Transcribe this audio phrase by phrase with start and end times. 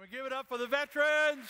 [0.00, 1.46] Can we give it up for the veterans?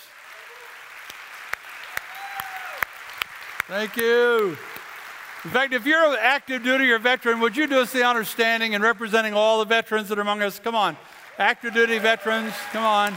[3.69, 4.59] Thank you.
[5.45, 8.75] In fact, if you're active duty or veteran, would you do us the honor standing
[8.75, 10.59] and representing all the veterans that are among us?
[10.59, 10.97] Come on.
[11.39, 13.15] Active duty veterans, come on.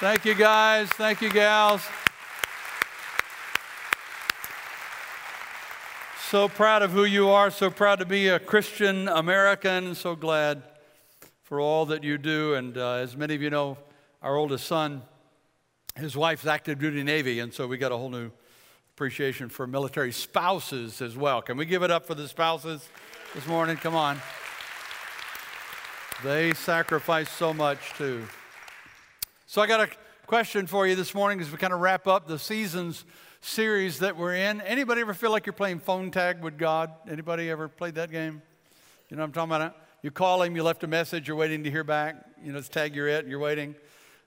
[0.00, 0.88] Thank you, guys.
[0.88, 1.82] Thank you, gals.
[6.30, 7.50] So proud of who you are.
[7.50, 9.94] So proud to be a Christian American.
[9.94, 10.62] So glad
[11.48, 12.52] for all that you do.
[12.56, 13.78] And uh, as many of you know,
[14.20, 15.00] our oldest son,
[15.96, 18.30] his wife's active duty Navy, and so we got a whole new
[18.92, 21.40] appreciation for military spouses as well.
[21.40, 22.86] Can we give it up for the spouses
[23.34, 23.78] this morning?
[23.78, 24.20] Come on.
[26.22, 28.26] They sacrifice so much too.
[29.46, 29.88] So I got a
[30.26, 33.06] question for you this morning as we kind of wrap up the seasons
[33.40, 34.60] series that we're in.
[34.60, 36.90] Anybody ever feel like you're playing phone tag with God?
[37.10, 38.42] Anybody ever played that game?
[39.08, 39.87] You know what I'm talking about?
[40.02, 42.16] You call him, you left a message, you're waiting to hear back.
[42.42, 43.74] You know, it's tag you're it, you're waiting.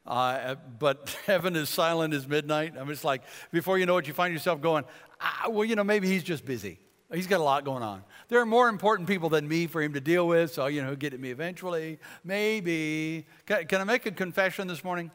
[0.05, 2.73] Uh, but heaven is silent as midnight.
[2.75, 4.83] I mean, it's like before you know it, you find yourself going,
[5.21, 6.79] ah, well, you know, maybe he's just busy.
[7.13, 8.03] He's got a lot going on.
[8.29, 10.87] There are more important people than me for him to deal with, so, you know,
[10.87, 11.99] he'll get at me eventually.
[12.23, 13.25] Maybe.
[13.45, 15.11] Can, can I make a confession this morning?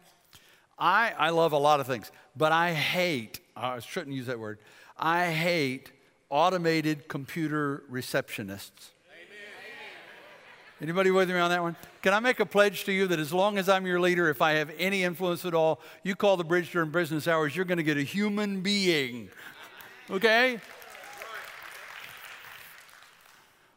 [0.79, 4.59] I, I love a lot of things, but I hate, I shouldn't use that word,
[4.99, 5.91] I hate
[6.29, 8.91] automated computer receptionists.
[10.81, 11.75] Anybody with me on that one?
[12.03, 14.43] Can I make a pledge to you that as long as I'm your leader, if
[14.43, 17.79] I have any influence at all, you call the bridge during business hours, you're going
[17.79, 19.31] to get a human being.
[20.11, 20.61] Okay?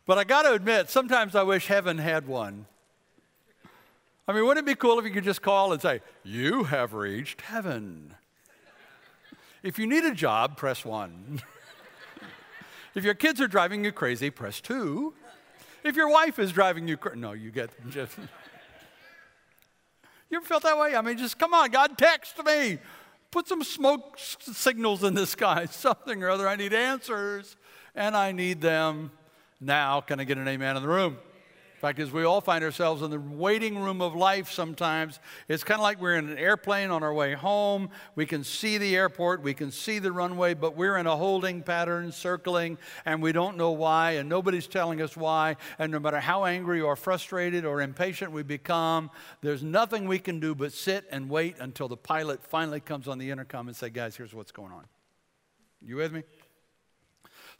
[0.06, 2.66] But I got to admit, sometimes I wish heaven had one.
[4.28, 6.94] I mean, wouldn't it be cool if you could just call and say, You have
[6.94, 8.16] reached heaven?
[9.64, 11.42] If you need a job, press one.
[12.96, 15.14] if your kids are driving you crazy, press two.
[15.84, 18.18] If your wife is driving you crazy, no, you get just.
[20.30, 20.96] you ever felt that way?
[20.96, 22.80] I mean, just come on, God, text me.
[23.32, 26.48] Put some smoke signals in the sky, something or other.
[26.48, 27.56] I need answers,
[27.96, 29.12] and I need them
[29.62, 30.02] now.
[30.02, 31.18] Can I get an amen in the room?
[31.80, 35.64] In fact, as we all find ourselves in the waiting room of life sometimes, it's
[35.64, 37.90] kind of like we're in an airplane on our way home.
[38.16, 41.64] We can see the airport, we can see the runway, but we're in a holding
[41.64, 45.56] pattern, circling, and we don't know why, and nobody's telling us why.
[45.78, 49.10] And no matter how angry or frustrated or impatient we become,
[49.40, 53.20] there's nothing we can do but sit and wait until the pilot finally comes on
[53.20, 54.84] the intercom and say, Guys, here's what's going on.
[55.82, 56.24] You with me?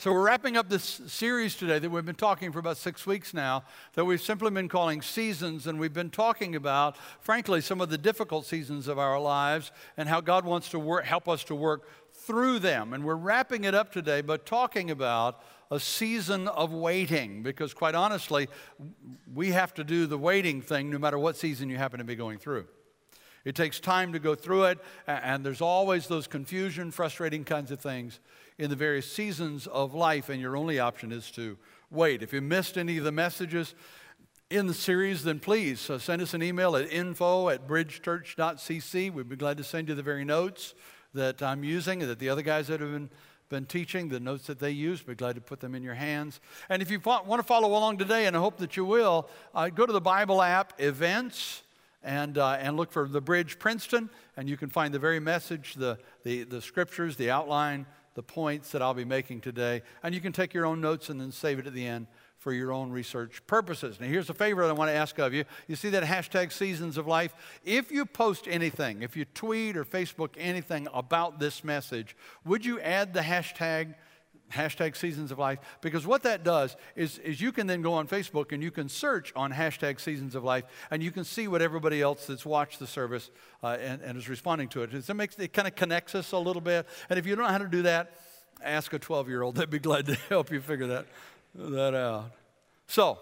[0.02, 3.34] So, we're wrapping up this series today that we've been talking for about six weeks
[3.34, 3.66] now,
[3.96, 7.98] that we've simply been calling seasons, and we've been talking about, frankly, some of the
[7.98, 11.90] difficult seasons of our lives and how God wants to work, help us to work
[12.14, 12.94] through them.
[12.94, 17.94] And we're wrapping it up today by talking about a season of waiting, because quite
[17.94, 18.48] honestly,
[19.36, 22.16] we have to do the waiting thing no matter what season you happen to be
[22.16, 22.68] going through.
[23.44, 27.82] It takes time to go through it, and there's always those confusion, frustrating kinds of
[27.82, 28.22] things
[28.60, 31.58] in the various seasons of life, and your only option is to
[31.90, 32.22] wait.
[32.22, 33.74] If you missed any of the messages
[34.50, 39.14] in the series, then please uh, send us an email at info at bridgechurch.cc.
[39.14, 40.76] We'd be glad to send you the very notes
[41.14, 43.10] that I'm using and that the other guys that have been
[43.48, 45.08] been teaching, the notes that they use.
[45.08, 46.40] We're glad to put them in your hands.
[46.70, 49.70] And if you want to follow along today, and I hope that you will, uh,
[49.70, 51.64] go to the Bible app, Events,
[52.04, 55.74] and, uh, and look for the Bridge Princeton, and you can find the very message,
[55.74, 57.88] the, the, the scriptures, the outline,
[58.20, 59.82] the points that I'll be making today.
[60.04, 62.08] And you can take your own notes and then save it at the end
[62.38, 63.98] for your own research purposes.
[63.98, 65.46] Now, here's a favor I want to ask of you.
[65.70, 67.34] You see that hashtag seasons of life?
[67.64, 72.14] If you post anything, if you tweet or Facebook anything about this message,
[72.44, 73.96] would you add the hashtag
[74.52, 78.08] hashtag seasons of life because what that does is, is you can then go on
[78.08, 81.62] facebook and you can search on hashtag seasons of life and you can see what
[81.62, 83.30] everybody else that's watched the service
[83.64, 84.94] uh, and, and, is responding to it.
[84.94, 87.52] It, makes, it kind of connects us a little bit and if you don't know
[87.52, 88.16] how to do that
[88.64, 91.06] ask a 12 year old they'd be glad to help you figure that,
[91.56, 92.32] that out.
[92.88, 93.20] So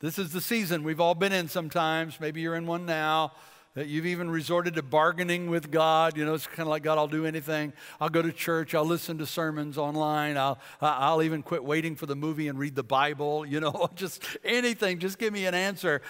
[0.00, 0.82] this is the season.
[0.82, 2.20] We've all been in sometimes.
[2.20, 3.32] Maybe you're in one now
[3.76, 6.16] that you've even resorted to bargaining with God.
[6.16, 7.74] You know, it's kind of like, God, I'll do anything.
[8.00, 8.74] I'll go to church.
[8.74, 10.38] I'll listen to sermons online.
[10.38, 13.44] I'll, I'll even quit waiting for the movie and read the Bible.
[13.56, 14.98] You know, just anything.
[14.98, 16.02] Just give me an answer.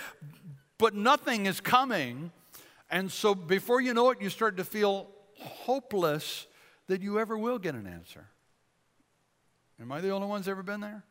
[0.78, 2.30] But nothing is coming.
[2.90, 5.08] And so before you know it, you start to feel
[5.38, 6.46] hopeless
[6.86, 8.26] that you ever will get an answer.
[9.80, 11.04] Am I the only one's ever been there?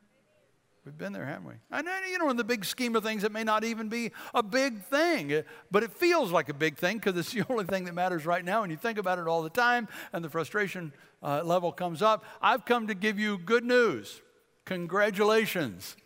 [0.86, 1.54] We've been there, haven't we?
[1.72, 4.44] And you know, in the big scheme of things, it may not even be a
[4.44, 7.94] big thing, but it feels like a big thing because it's the only thing that
[7.94, 8.62] matters right now.
[8.62, 10.94] And you think about it all the time, and the frustration
[11.24, 12.24] uh, level comes up.
[12.40, 14.22] I've come to give you good news.
[14.66, 15.98] Congratulations.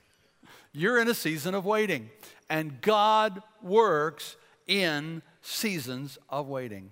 [0.72, 2.10] You're in a season of waiting,
[2.50, 6.92] and God works in seasons of waiting.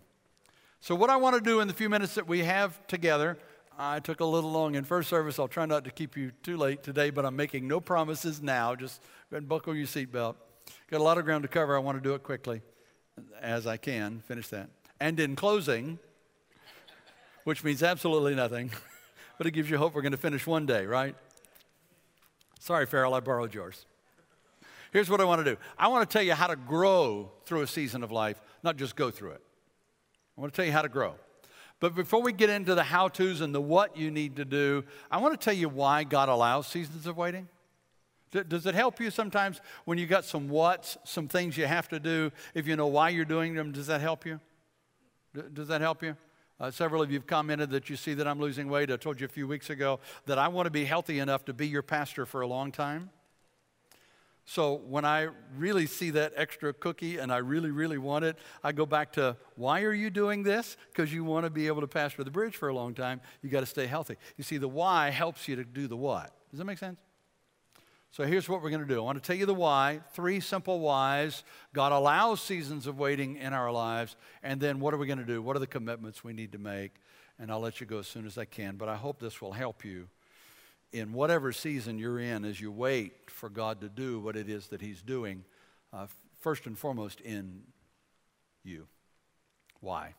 [0.82, 3.38] So, what I want to do in the few minutes that we have together,
[3.80, 5.38] I took a little long in first service.
[5.38, 8.76] I'll try not to keep you too late today, but I'm making no promises now.
[8.76, 10.36] Just go and buckle your seatbelt.
[10.90, 11.76] Got a lot of ground to cover.
[11.76, 12.64] I want to do it quickly
[13.40, 14.22] as I can.
[14.28, 14.70] Finish that.
[15.00, 16.00] And in closing,
[17.44, 18.72] which means absolutely nothing,
[19.38, 21.16] but it gives you hope we're going to finish one day, right?
[22.60, 23.86] Sorry, Farrell, I borrowed yours.
[24.92, 27.62] Here's what I want to do I want to tell you how to grow through
[27.62, 29.42] a season of life, not just go through it.
[30.36, 31.14] I want to tell you how to grow.
[31.80, 34.84] But before we get into the how to's and the what you need to do,
[35.12, 37.48] I want to tell you why God allows seasons of waiting.
[38.32, 42.00] Does it help you sometimes when you got some what's, some things you have to
[42.00, 43.72] do, if you know why you're doing them?
[43.72, 44.40] Does that help you?
[45.54, 46.18] Does that help you?
[46.60, 48.92] Uh, several of you have commented that you see that I'm losing weight.
[48.92, 51.54] I told you a few weeks ago that I want to be healthy enough to
[51.54, 53.12] be your pastor for a long time.
[54.50, 55.28] So when I
[55.58, 59.36] really see that extra cookie and I really, really want it, I go back to
[59.58, 60.78] why are you doing this?
[60.88, 63.20] Because you want to be able to pastor the bridge for a long time.
[63.42, 64.16] You got to stay healthy.
[64.38, 66.32] You see, the why helps you to do the what.
[66.50, 67.02] Does that make sense?
[68.12, 69.00] So here's what we're going to do.
[69.00, 71.44] I want to tell you the why, three simple whys.
[71.74, 74.16] God allows seasons of waiting in our lives.
[74.44, 75.42] And then what are we going to do?
[75.42, 76.94] What are the commitments we need to make?
[77.38, 78.78] And I'll let you go as soon as I can.
[78.78, 80.08] But I hope this will help you
[80.92, 84.68] in whatever season you're in as you wait for God to do what it is
[84.68, 85.44] that He's doing,
[85.94, 86.08] uh,
[86.40, 87.64] first and foremost in
[88.64, 88.88] you.
[89.80, 90.16] Why?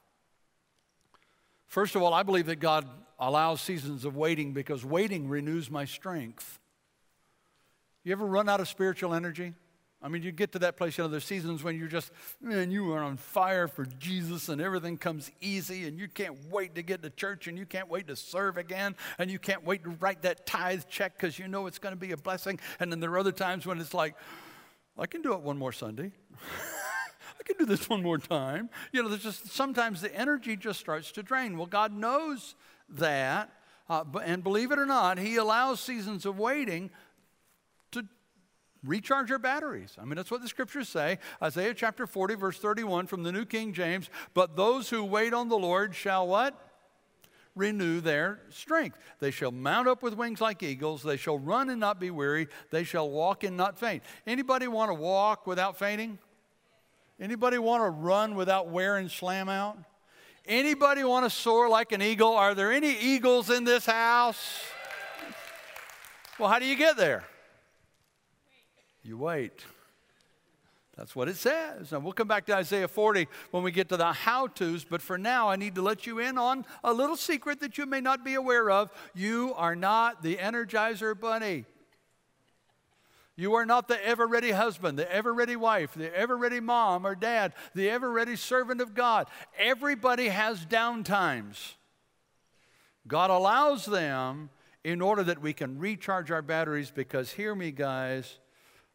[1.66, 2.86] First of all, I believe that God
[3.18, 6.58] allows seasons of waiting because waiting renews my strength.
[8.04, 9.54] You ever run out of spiritual energy?
[10.00, 12.70] I mean, you get to that place, you know, there's seasons when you're just, man,
[12.70, 16.82] you are on fire for Jesus and everything comes easy and you can't wait to
[16.82, 19.90] get to church and you can't wait to serve again and you can't wait to
[19.90, 22.60] write that tithe check because you know it's going to be a blessing.
[22.78, 24.14] And then there are other times when it's like,
[24.96, 26.12] I can do it one more Sunday.
[27.40, 28.70] I can do this one more time.
[28.92, 31.56] You know, there's just sometimes the energy just starts to drain.
[31.56, 32.54] Well, God knows
[32.88, 33.52] that.
[33.88, 36.90] Uh, and believe it or not, He allows seasons of waiting
[38.84, 39.96] recharge your batteries.
[40.00, 41.18] I mean, that's what the scriptures say.
[41.42, 44.10] Isaiah chapter 40, verse 31 from the New King James.
[44.34, 46.58] But those who wait on the Lord shall what?
[47.54, 48.98] Renew their strength.
[49.18, 51.02] They shall mount up with wings like eagles.
[51.02, 52.46] They shall run and not be weary.
[52.70, 54.04] They shall walk and not faint.
[54.26, 56.18] Anybody want to walk without fainting?
[57.20, 59.76] Anybody want to run without wear and slam out?
[60.46, 62.32] Anybody want to soar like an eagle?
[62.32, 64.62] Are there any eagles in this house?
[66.38, 67.24] Well, how do you get there?
[69.02, 69.64] You wait.
[70.98, 71.92] That's what it says.
[71.92, 75.00] Now, we'll come back to Isaiah 40 when we get to the how to's, but
[75.00, 78.00] for now, I need to let you in on a little secret that you may
[78.00, 78.90] not be aware of.
[79.14, 81.66] You are not the Energizer Bunny.
[83.36, 87.06] You are not the ever ready husband, the ever ready wife, the ever ready mom
[87.06, 89.28] or dad, the ever ready servant of God.
[89.56, 91.74] Everybody has downtimes.
[93.06, 94.50] God allows them
[94.82, 98.40] in order that we can recharge our batteries because, hear me, guys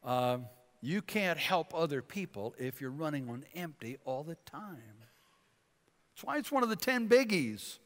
[0.03, 0.37] uh,
[0.81, 4.97] you can't help other people if you're running on empty all the time.
[6.13, 7.79] That's why it's one of the 10 biggies.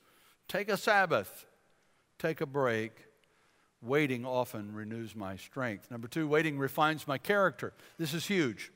[0.47, 1.45] Take a Sabbath,
[2.19, 2.91] take a break.
[3.79, 5.91] Waiting often renews my strength.
[5.91, 7.73] Number two, waiting refines my character.
[7.99, 8.71] This is huge.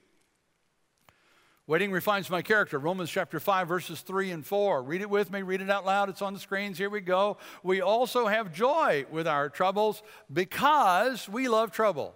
[1.66, 2.78] Waiting refines my character.
[2.78, 4.84] Romans chapter 5, verses 3 and 4.
[4.84, 6.10] Read it with me, read it out loud.
[6.10, 6.78] It's on the screens.
[6.78, 7.38] Here we go.
[7.64, 12.16] We also have joy with our troubles because we love trouble.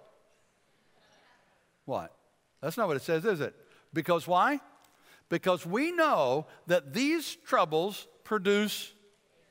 [1.85, 2.13] What?
[2.61, 3.55] That's not what it says, is it?
[3.93, 4.59] Because why?
[5.29, 8.93] Because we know that these troubles produce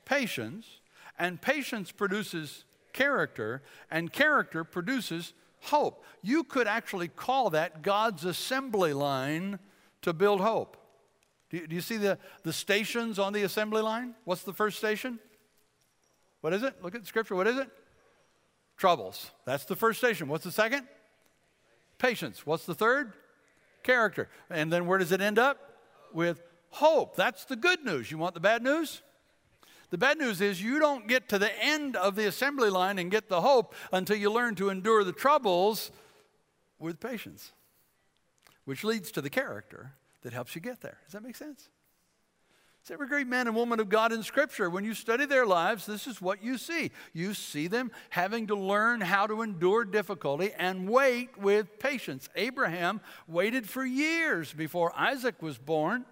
[0.05, 0.67] patience,
[1.17, 6.03] and patience produces character, and character produces hope.
[6.21, 9.59] You could actually call that God's assembly line
[10.01, 10.77] to build hope.
[11.49, 14.15] Do you, do you, see the, the stations on the assembly line?
[14.23, 15.19] What's the first station?
[16.41, 16.75] What is it?
[16.83, 17.35] Look at the scripture.
[17.35, 17.69] What is it?
[18.77, 19.31] Troubles.
[19.45, 20.27] That's the first station.
[20.27, 20.87] What's the second?
[22.05, 22.45] Patience.
[22.45, 23.13] What's the third?
[23.81, 24.29] Character.
[24.51, 25.57] And then where does it end up?
[26.13, 27.15] With hope.
[27.15, 28.11] That's the good news.
[28.11, 29.01] You want the bad news?
[29.89, 33.09] The bad news is you don't get to the end of the assembly line and
[33.09, 35.89] get the hope until you learn to endure the troubles
[36.77, 37.53] with patience,
[38.65, 40.99] which leads to the character that helps you get there.
[41.05, 41.69] Does that make sense?
[42.85, 44.69] It's every great man and woman of God in Scripture.
[44.69, 46.91] When you study their lives, this is what you see.
[47.13, 52.29] You see them having to learn how to endure difficulty and wait with patience.
[52.35, 56.05] Abraham waited for years before Isaac was born.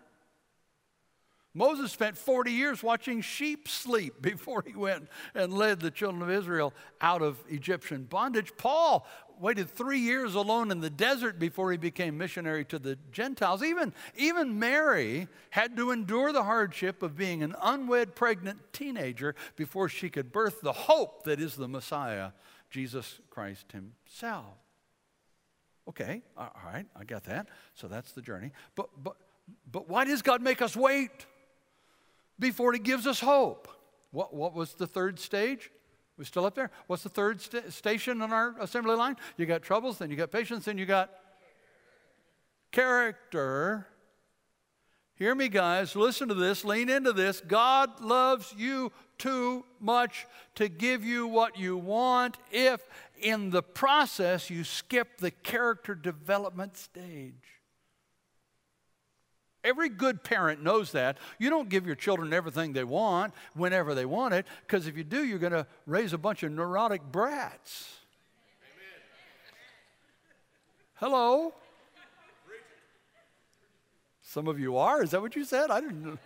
[1.55, 6.29] Moses spent 40 years watching sheep sleep before he went and led the children of
[6.29, 8.53] Israel out of Egyptian bondage.
[8.57, 9.05] Paul
[9.39, 13.61] waited three years alone in the desert before he became missionary to the Gentiles.
[13.63, 19.89] Even, even Mary had to endure the hardship of being an unwed pregnant teenager before
[19.89, 22.31] she could birth the hope that is the Messiah,
[22.69, 24.45] Jesus Christ himself.
[25.89, 27.49] Okay, all right, I got that.
[27.73, 28.51] So that's the journey.
[28.75, 29.17] But, but,
[29.69, 31.25] but why does God make us wait
[32.39, 33.67] before He gives us hope?
[34.11, 35.71] What, what was the third stage?
[36.17, 36.69] We're still up there?
[36.87, 39.17] What's the third st- station on our assembly line?
[39.37, 41.09] You got troubles, then you got patience, then you got
[42.71, 43.87] character.
[45.15, 45.95] Hear me, guys.
[45.95, 46.65] Listen to this.
[46.65, 47.41] Lean into this.
[47.41, 50.25] God loves you too much
[50.55, 52.81] to give you what you want if
[53.19, 57.61] in the process you skip the character development stage.
[59.63, 61.17] Every good parent knows that.
[61.39, 65.03] You don't give your children everything they want whenever they want it, because if you
[65.03, 67.95] do, you're going to raise a bunch of neurotic brats.
[68.75, 69.01] Amen.
[70.95, 71.53] Hello?
[74.21, 75.03] Some of you are.
[75.03, 75.69] Is that what you said?
[75.69, 76.17] I didn't know.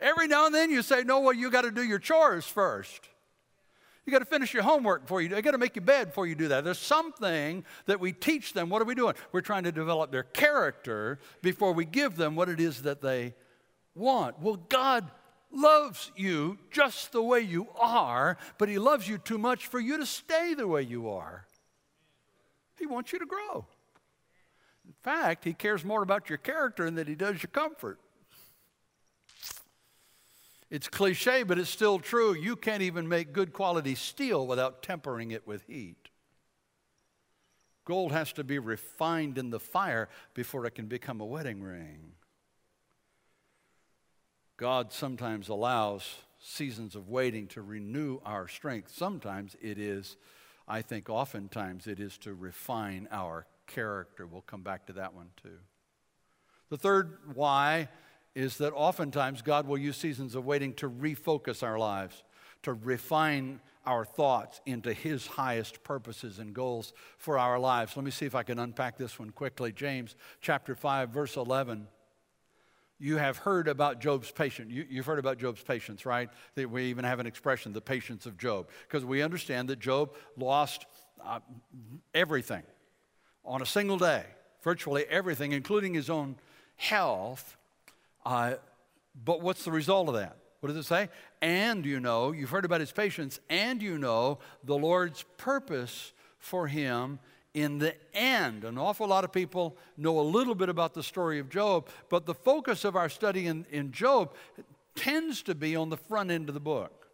[0.00, 3.08] Every now and then you say, no, well, you got to do your chores first.
[4.06, 5.42] You got to finish your homework before you do.
[5.42, 6.62] Got to make your bed before you do that.
[6.62, 8.68] There's something that we teach them.
[8.68, 9.14] What are we doing?
[9.32, 13.34] We're trying to develop their character before we give them what it is that they
[13.96, 14.38] want.
[14.40, 15.10] Well, God
[15.50, 19.98] loves you just the way you are, but He loves you too much for you
[19.98, 21.44] to stay the way you are.
[22.78, 23.66] He wants you to grow.
[24.86, 27.98] In fact, He cares more about your character than that He does your comfort.
[30.70, 32.34] It's cliche, but it's still true.
[32.34, 36.08] You can't even make good quality steel without tempering it with heat.
[37.84, 42.12] Gold has to be refined in the fire before it can become a wedding ring.
[44.56, 48.92] God sometimes allows seasons of waiting to renew our strength.
[48.92, 50.16] Sometimes it is,
[50.66, 54.26] I think, oftentimes it is to refine our character.
[54.26, 55.58] We'll come back to that one too.
[56.70, 57.88] The third why
[58.36, 62.22] is that oftentimes God will use seasons of waiting to refocus our lives,
[62.62, 67.96] to refine our thoughts into His highest purposes and goals for our lives.
[67.96, 69.72] Let me see if I can unpack this one quickly.
[69.72, 71.88] James chapter 5, verse 11.
[72.98, 74.70] You have heard about Job's patience.
[74.70, 76.28] You, have heard about Job's patience, right?
[76.56, 80.14] That we even have an expression, the patience of Job, because we understand that Job
[80.36, 80.84] lost
[81.24, 81.40] uh,
[82.14, 82.64] everything
[83.46, 84.24] on a single day,
[84.62, 86.36] virtually everything, including his own
[86.76, 87.56] health
[88.26, 88.54] uh,
[89.24, 90.36] but what's the result of that?
[90.60, 91.08] What does it say?
[91.40, 96.66] And you know, you've heard about his patience, and you know the Lord's purpose for
[96.66, 97.20] him
[97.54, 98.64] in the end.
[98.64, 102.26] An awful lot of people know a little bit about the story of Job, but
[102.26, 104.34] the focus of our study in, in Job
[104.96, 107.05] tends to be on the front end of the book.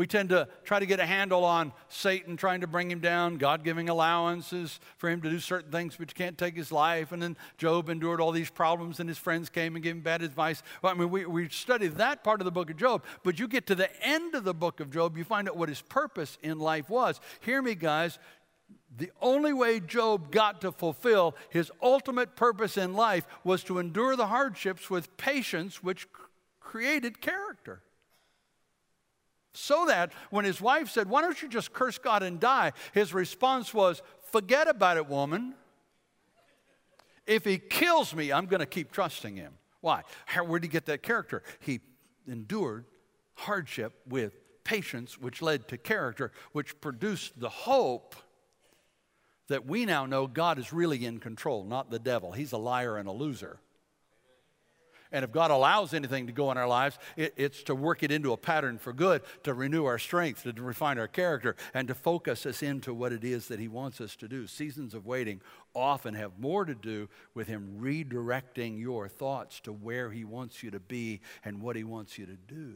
[0.00, 3.36] We tend to try to get a handle on Satan trying to bring him down,
[3.36, 7.12] God giving allowances for him to do certain things but you can't take his life.
[7.12, 10.22] And then Job endured all these problems and his friends came and gave him bad
[10.22, 10.62] advice.
[10.80, 13.46] Well, I mean, we, we study that part of the book of Job, but you
[13.46, 16.38] get to the end of the book of Job, you find out what his purpose
[16.42, 17.20] in life was.
[17.40, 18.18] Hear me, guys.
[18.96, 24.16] The only way Job got to fulfill his ultimate purpose in life was to endure
[24.16, 26.08] the hardships with patience, which
[26.58, 27.82] created character.
[29.52, 32.72] So that when his wife said, Why don't you just curse God and die?
[32.92, 35.54] His response was, Forget about it, woman.
[37.26, 39.54] If he kills me, I'm going to keep trusting him.
[39.80, 40.02] Why?
[40.44, 41.42] where did he get that character?
[41.60, 41.80] He
[42.26, 42.84] endured
[43.34, 48.14] hardship with patience, which led to character, which produced the hope
[49.48, 52.32] that we now know God is really in control, not the devil.
[52.32, 53.58] He's a liar and a loser.
[55.12, 58.12] And if God allows anything to go in our lives, it, it's to work it
[58.12, 61.94] into a pattern for good, to renew our strength, to refine our character, and to
[61.94, 64.46] focus us into what it is that He wants us to do.
[64.46, 65.40] Seasons of waiting
[65.74, 70.70] often have more to do with Him redirecting your thoughts to where He wants you
[70.70, 72.74] to be and what He wants you to do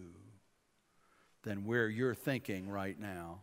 [1.44, 3.40] than where you're thinking right now.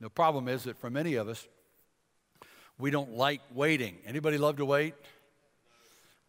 [0.00, 1.48] The problem is that for many of us,
[2.78, 3.96] we don't like waiting.
[4.04, 4.94] Anybody love to wait?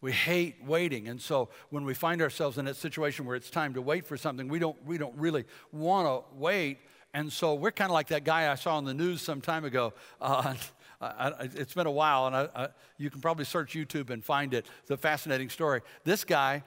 [0.06, 1.08] We hate waiting.
[1.08, 4.16] And so when we find ourselves in that situation where it's time to wait for
[4.16, 6.78] something, we don't, we don't really want to wait.
[7.12, 9.64] And so we're kind of like that guy I saw on the news some time
[9.64, 9.94] ago.
[10.98, 14.54] Uh, I, it's been a while, and I, you can probably search YouTube and find
[14.54, 14.64] it.
[14.80, 15.82] It's a fascinating story.
[16.04, 16.62] This guy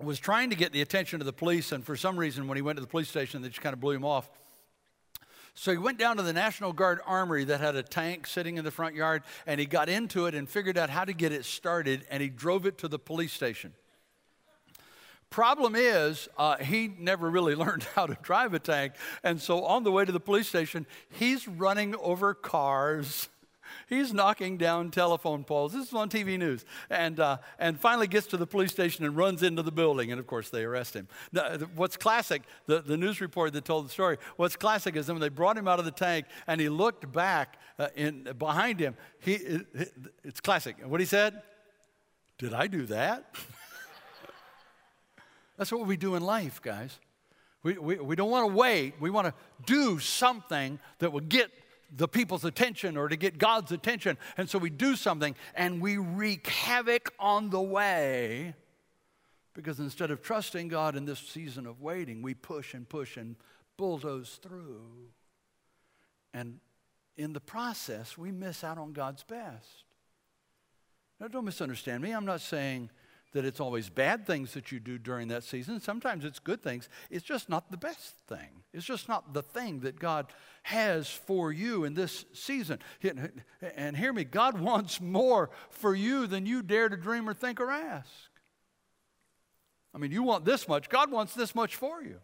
[0.00, 2.62] was trying to get the attention of the police, and for some reason, when he
[2.62, 4.30] went to the police station, they just kind of blew him off.
[5.54, 8.64] So he went down to the National Guard Armory that had a tank sitting in
[8.64, 11.44] the front yard, and he got into it and figured out how to get it
[11.44, 13.74] started, and he drove it to the police station.
[15.28, 19.84] Problem is, uh, he never really learned how to drive a tank, and so on
[19.84, 23.28] the way to the police station, he's running over cars
[23.90, 25.72] He's knocking down telephone poles.
[25.72, 26.64] This is on TV news.
[26.88, 30.12] And, uh, and finally gets to the police station and runs into the building.
[30.12, 31.08] And of course, they arrest him.
[31.32, 35.18] Now, what's classic, the, the news report that told the story, what's classic is when
[35.18, 38.94] they brought him out of the tank and he looked back uh, in, behind him.
[39.18, 39.92] He, it,
[40.22, 40.76] it's classic.
[40.84, 41.42] What he said?
[42.38, 43.34] Did I do that?
[45.58, 46.96] That's what we do in life, guys.
[47.64, 48.94] We, we, we don't want to wait.
[49.00, 49.34] We want to
[49.66, 51.50] do something that will get
[51.94, 54.16] the people's attention or to get God's attention.
[54.36, 58.54] And so we do something and we wreak havoc on the way
[59.54, 63.36] because instead of trusting God in this season of waiting, we push and push and
[63.76, 65.08] bulldoze through.
[66.32, 66.60] And
[67.16, 69.84] in the process, we miss out on God's best.
[71.18, 72.12] Now, don't misunderstand me.
[72.12, 72.90] I'm not saying
[73.32, 75.80] that it's always bad things that you do during that season.
[75.80, 76.88] Sometimes it's good things.
[77.10, 78.64] It's just not the best thing.
[78.72, 80.26] It's just not the thing that God
[80.64, 82.80] has for you in this season.
[83.76, 87.60] And hear me, God wants more for you than you dare to dream or think
[87.60, 88.08] or ask.
[89.94, 92.20] I mean, you want this much, God wants this much for you.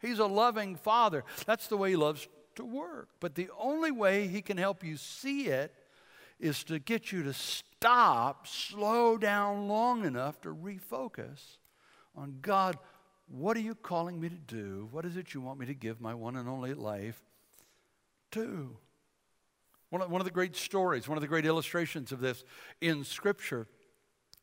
[0.00, 1.24] He's a loving Father.
[1.46, 3.08] That's the way He loves to work.
[3.20, 5.72] But the only way He can help you see it
[6.42, 11.56] is to get you to stop, slow down long enough to refocus
[12.16, 12.76] on God,
[13.28, 14.88] what are you calling me to do?
[14.90, 17.22] What is it you want me to give my one and only life
[18.32, 18.76] to?
[19.90, 22.44] One of, one of the great stories, one of the great illustrations of this
[22.80, 23.68] in Scripture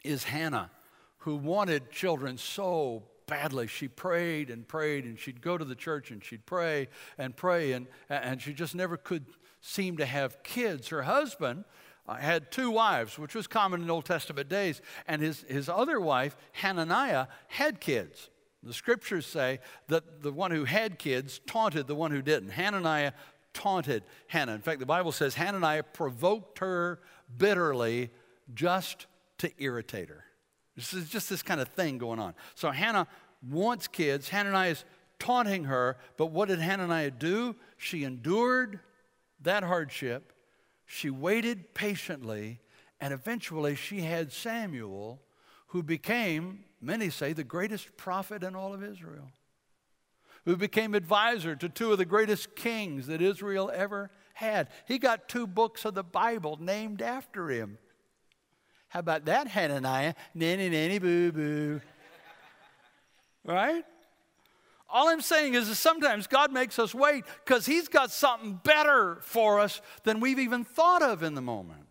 [0.03, 0.71] is Hannah,
[1.17, 3.67] who wanted children so badly.
[3.67, 6.87] She prayed and prayed, and she'd go to the church and she'd pray
[7.17, 9.25] and pray, and, and she just never could
[9.61, 10.87] seem to have kids.
[10.87, 11.65] Her husband
[12.09, 15.99] uh, had two wives, which was common in Old Testament days, and his, his other
[15.99, 18.29] wife, Hananiah, had kids.
[18.63, 22.49] The scriptures say that the one who had kids taunted the one who didn't.
[22.49, 23.11] Hananiah
[23.53, 24.53] taunted Hannah.
[24.53, 26.99] In fact, the Bible says Hananiah provoked her
[27.37, 28.09] bitterly
[28.55, 29.05] just
[29.37, 30.25] to irritate her.
[30.75, 32.33] This is just this kind of thing going on.
[32.55, 33.07] So Hannah
[33.47, 34.29] wants kids.
[34.29, 34.85] Hananiah is
[35.19, 37.55] taunting her, but what did Hananiah do?
[37.77, 38.79] She endured
[39.41, 40.33] that hardship
[40.91, 42.59] she waited patiently,
[42.99, 45.21] and eventually she had Samuel,
[45.67, 49.29] who became, many say, the greatest prophet in all of Israel,
[50.45, 54.69] who became advisor to two of the greatest kings that Israel ever had.
[54.87, 57.77] He got two books of the Bible named after him.
[58.87, 60.15] How about that, Hananiah?
[60.33, 61.81] Nanny, nanny, boo, boo.
[63.45, 63.85] right?
[64.91, 69.19] All I'm saying is that sometimes God makes us wait because He's got something better
[69.21, 71.85] for us than we've even thought of in the moment.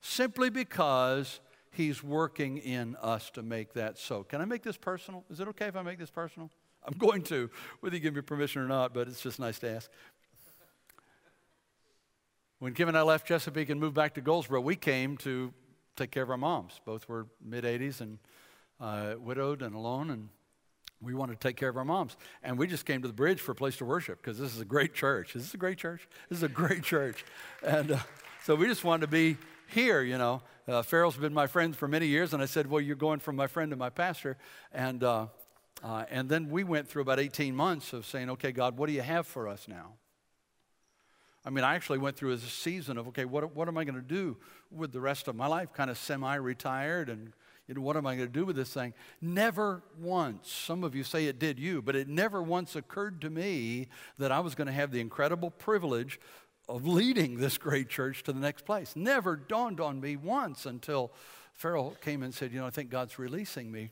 [0.00, 4.22] Simply because He's working in us to make that so.
[4.22, 5.24] Can I make this personal?
[5.28, 6.50] Is it okay if I make this personal?
[6.86, 9.70] I'm going to, whether you give me permission or not, but it's just nice to
[9.70, 9.90] ask.
[12.58, 15.52] When Kim and I left Chesapeake and moved back to Goldsboro, we came to
[15.96, 16.80] take care of our moms.
[16.84, 18.18] Both were mid 80s and
[18.80, 20.28] uh, widowed and alone, and
[21.04, 22.16] we wanted to take care of our moms.
[22.42, 24.60] And we just came to the bridge for a place to worship because this is
[24.60, 25.34] a great church.
[25.34, 26.08] This is a great church?
[26.28, 27.24] This is a great church.
[27.62, 27.98] And uh,
[28.44, 29.36] so we just wanted to be
[29.68, 30.42] here, you know.
[30.66, 33.36] Uh, Farrell's been my friend for many years, and I said, Well, you're going from
[33.36, 34.36] my friend to my pastor.
[34.72, 35.26] And, uh,
[35.82, 38.92] uh, and then we went through about 18 months of saying, Okay, God, what do
[38.92, 39.92] you have for us now?
[41.44, 43.96] I mean, I actually went through a season of, okay, what, what am I going
[43.96, 44.38] to do
[44.70, 45.74] with the rest of my life?
[45.74, 47.34] Kind of semi retired and
[47.66, 48.92] you know, what am I going to do with this thing?
[49.20, 53.30] Never once, some of you say it did you, but it never once occurred to
[53.30, 56.20] me that I was going to have the incredible privilege
[56.68, 58.94] of leading this great church to the next place.
[58.96, 61.12] Never dawned on me once until
[61.54, 63.90] Farrell came and said, You know, I think God's releasing me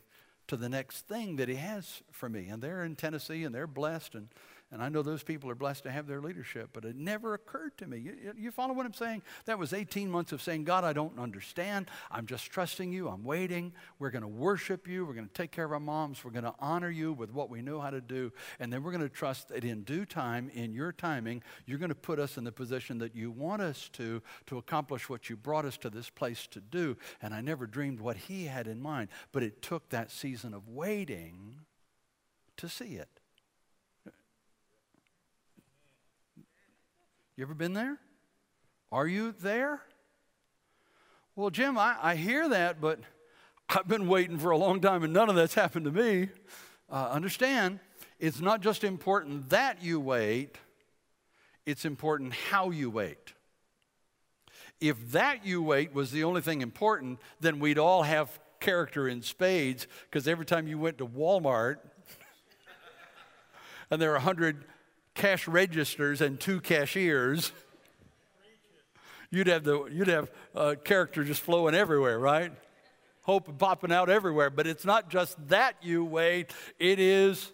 [0.48, 2.48] to the next thing that He has for me.
[2.48, 4.14] And they're in Tennessee and they're blessed.
[4.14, 4.28] And
[4.72, 7.76] and I know those people are blessed to have their leadership, but it never occurred
[7.76, 7.98] to me.
[7.98, 9.20] You, you, follow what I'm saying?
[9.44, 11.90] That was 18 months of saying, God, I don't understand.
[12.10, 13.08] I'm just trusting you.
[13.08, 13.74] I'm waiting.
[13.98, 15.04] We're going to worship you.
[15.04, 16.24] We're going to take care of our moms.
[16.24, 18.32] We're going to honor you with what we know how to do.
[18.60, 21.90] And then we're going to trust that in due time, in your timing, you're going
[21.90, 25.36] to put us in the position that you want us to, to accomplish what you
[25.36, 26.96] brought us to this place to do.
[27.20, 30.66] And I never dreamed what he had in mind, but it took that season of
[30.66, 31.56] waiting
[32.56, 33.21] to see it.
[37.34, 37.96] You ever been there?
[38.90, 39.80] Are you there?
[41.34, 43.00] Well, Jim, I, I hear that, but
[43.70, 46.28] I've been waiting for a long time and none of that's happened to me.
[46.90, 47.80] Uh, understand,
[48.20, 50.58] it's not just important that you wait,
[51.64, 53.32] it's important how you wait.
[54.78, 59.22] If that you wait was the only thing important, then we'd all have character in
[59.22, 61.78] spades because every time you went to Walmart
[63.90, 64.66] and there are 100
[65.14, 67.52] cash registers and two cashiers,
[69.30, 72.52] you'd have, the, you'd have uh, character just flowing everywhere, right?
[73.22, 74.50] Hope popping out everywhere.
[74.50, 77.52] But it's not just that you wait, it is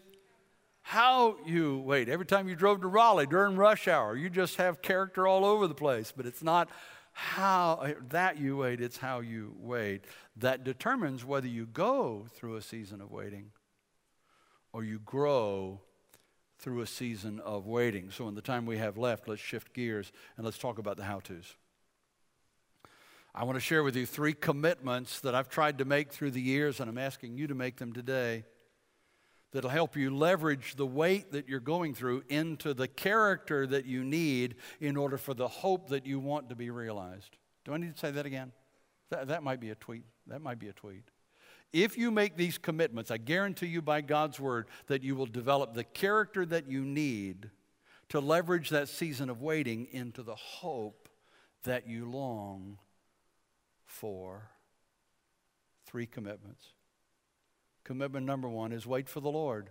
[0.82, 2.08] how you wait.
[2.08, 5.66] Every time you drove to Raleigh during rush hour, you just have character all over
[5.66, 6.12] the place.
[6.16, 6.70] But it's not
[7.12, 10.04] how that you wait, it's how you wait
[10.36, 13.50] that determines whether you go through a season of waiting
[14.72, 15.80] or you grow
[16.58, 18.10] through a season of waiting.
[18.10, 21.04] So, in the time we have left, let's shift gears and let's talk about the
[21.04, 21.56] how to's.
[23.34, 26.40] I want to share with you three commitments that I've tried to make through the
[26.40, 28.44] years, and I'm asking you to make them today
[29.52, 34.04] that'll help you leverage the weight that you're going through into the character that you
[34.04, 37.36] need in order for the hope that you want to be realized.
[37.64, 38.52] Do I need to say that again?
[39.10, 40.04] That, that might be a tweet.
[40.26, 41.04] That might be a tweet.
[41.72, 45.74] If you make these commitments, I guarantee you by God's word that you will develop
[45.74, 47.50] the character that you need
[48.08, 51.08] to leverage that season of waiting into the hope
[51.64, 52.78] that you long
[53.86, 54.48] for.
[55.84, 56.64] Three commitments.
[57.84, 59.70] Commitment number one is wait for the Lord.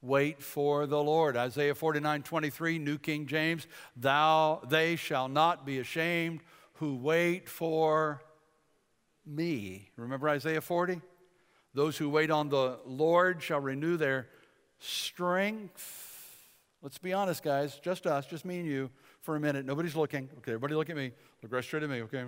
[0.00, 1.36] Wait for the Lord.
[1.36, 6.40] Isaiah 49 23, New King James, thou, they shall not be ashamed
[6.74, 8.22] who wait for
[9.26, 9.90] me.
[9.96, 11.00] Remember Isaiah 40?
[11.74, 14.28] Those who wait on the Lord shall renew their
[14.78, 16.08] strength.
[16.82, 17.78] Let's be honest, guys.
[17.78, 19.64] Just us, just me and you for a minute.
[19.64, 20.28] Nobody's looking.
[20.38, 21.12] Okay, everybody look at me.
[21.42, 22.02] Look right straight at me.
[22.02, 22.24] Okay.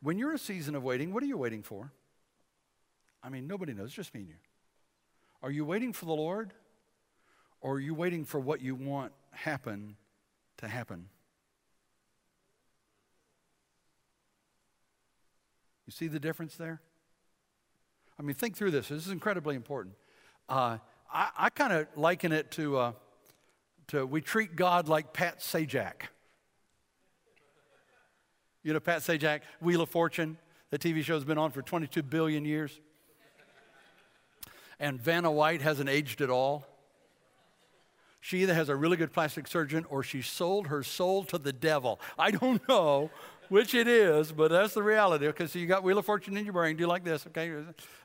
[0.00, 1.92] When you're a season of waiting, what are you waiting for?
[3.22, 4.36] I mean, nobody knows, just me and you.
[5.42, 6.52] Are you waiting for the Lord?
[7.60, 9.96] Or are you waiting for what you want happen
[10.58, 11.08] to happen?
[15.86, 16.80] You see the difference there?
[18.18, 18.88] I mean, think through this.
[18.88, 19.94] This is incredibly important.
[20.48, 20.78] Uh,
[21.12, 22.92] I, I kind of liken it to, uh,
[23.88, 26.08] to we treat God like Pat Sajak.
[28.62, 30.38] You know Pat Sajak, Wheel of Fortune?
[30.70, 32.80] The TV show's been on for 22 billion years
[34.78, 36.66] and Vanna White hasn't aged at all.
[38.20, 41.52] She either has a really good plastic surgeon or she sold her soul to the
[41.52, 42.00] devil.
[42.18, 43.10] I don't know
[43.48, 45.26] which it is, but that's the reality.
[45.28, 46.76] Okay, so you got Wheel of Fortune in your brain.
[46.76, 47.26] Do like this?
[47.26, 47.52] Okay,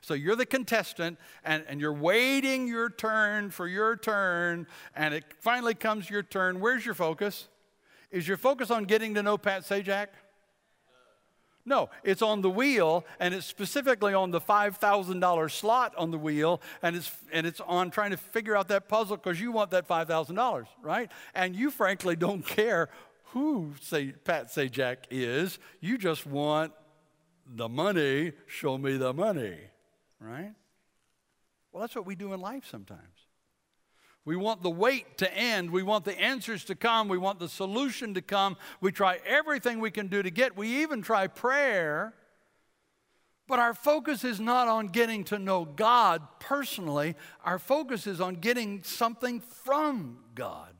[0.00, 5.24] so you're the contestant and, and you're waiting your turn for your turn, and it
[5.40, 6.60] finally comes your turn.
[6.60, 7.48] Where's your focus?
[8.10, 10.08] Is your focus on getting to know Pat Sajak?
[11.64, 16.60] No, it's on the wheel, and it's specifically on the $5,000 slot on the wheel,
[16.82, 19.86] and it's, and it's on trying to figure out that puzzle because you want that
[19.86, 21.10] $5,000, right?
[21.34, 22.88] And you frankly don't care
[23.32, 25.58] who say, Pat Sajak is.
[25.80, 26.72] You just want
[27.46, 29.56] the money, show me the money,
[30.20, 30.52] right?
[31.72, 33.00] Well, that's what we do in life sometimes.
[34.24, 35.70] We want the wait to end.
[35.70, 37.08] We want the answers to come.
[37.08, 38.56] We want the solution to come.
[38.80, 40.56] We try everything we can do to get.
[40.56, 42.14] We even try prayer.
[43.48, 47.16] But our focus is not on getting to know God personally.
[47.44, 50.74] Our focus is on getting something from God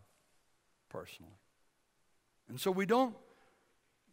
[0.88, 1.32] personally.
[2.52, 3.14] And so we don't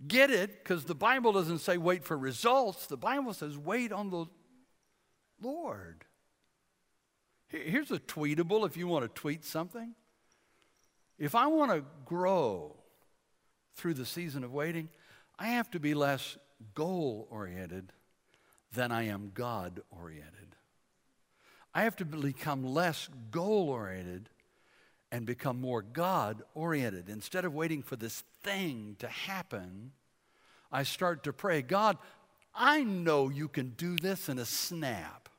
[0.08, 2.88] get it because the Bible doesn't say wait for results.
[2.88, 4.28] The Bible says wait on the
[5.41, 6.06] Lord.
[7.49, 9.93] Here's a tweetable if you want to tweet something.
[11.17, 12.78] If I want to grow
[13.75, 14.88] through the season of waiting,
[15.38, 16.38] I have to be less
[16.73, 17.91] goal oriented
[18.71, 20.56] than I am God oriented.
[21.73, 24.30] I have to become less goal oriented
[25.12, 27.10] and become more God oriented.
[27.10, 29.91] Instead of waiting for this thing to happen,
[30.72, 31.98] I start to pray, God,
[32.54, 35.30] I know you can do this in a snap.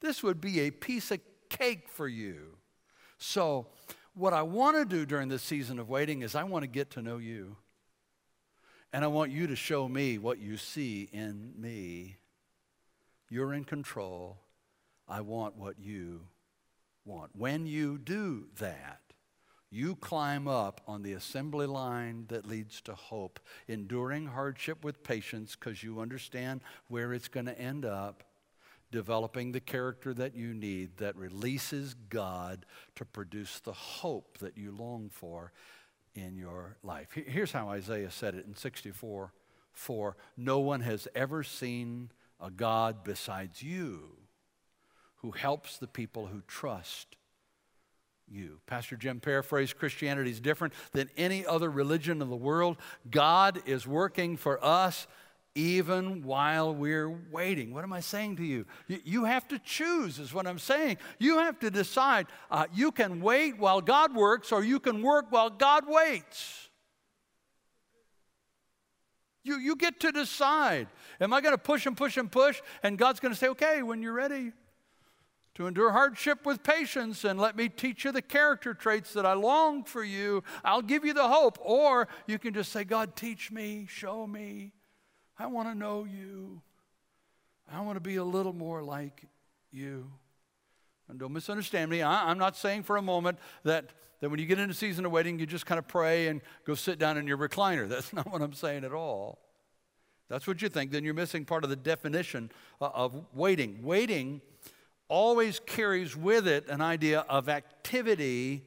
[0.00, 2.56] This would be a piece of cake for you.
[3.18, 3.66] So,
[4.14, 6.90] what I want to do during this season of waiting is I want to get
[6.92, 7.56] to know you.
[8.92, 12.16] And I want you to show me what you see in me.
[13.28, 14.38] You're in control.
[15.08, 16.22] I want what you
[17.04, 17.30] want.
[17.36, 19.00] When you do that,
[19.70, 25.56] you climb up on the assembly line that leads to hope, enduring hardship with patience
[25.56, 28.24] because you understand where it's going to end up
[28.90, 34.72] developing the character that you need that releases God to produce the hope that you
[34.72, 35.52] long for
[36.14, 37.08] in your life.
[37.12, 39.32] Here's how Isaiah said it in 64
[39.72, 44.16] 4 No one has ever seen a God besides you
[45.16, 47.16] who helps the people who trust
[48.30, 48.60] you.
[48.66, 52.76] Pastor Jim paraphrased Christianity is different than any other religion in the world.
[53.10, 55.06] God is working for us
[55.54, 57.74] even while we're waiting.
[57.74, 58.66] What am I saying to you?
[58.86, 60.98] You, have to choose, is what I'm saying.
[61.18, 62.26] You have to decide.
[62.50, 66.68] Uh, you can wait while God works, or you can work while God waits.
[69.42, 70.86] You, you get to decide.
[71.20, 72.60] Am I going to push and push and push?
[72.82, 74.52] And God's going to say, okay, when you're ready
[75.54, 79.32] to endure hardship with patience and let me teach you the character traits that I
[79.32, 81.58] long for you, I'll give you the hope.
[81.60, 84.72] Or you can just say, God, teach me, show me.
[85.38, 86.62] I want to know you.
[87.72, 89.24] I want to be a little more like
[89.72, 90.10] you.
[91.08, 92.02] And don't misunderstand me.
[92.02, 95.12] I, am not saying for a moment that, that when you get into season of
[95.12, 97.88] waiting, you just kind of pray and go sit down in your recliner.
[97.88, 99.38] That's not what I'm saying at all.
[100.28, 100.92] That's what you think.
[100.92, 103.82] Then you're missing part of the definition uh, of waiting.
[103.82, 104.40] Waiting
[105.10, 108.62] always carries with it an idea of activity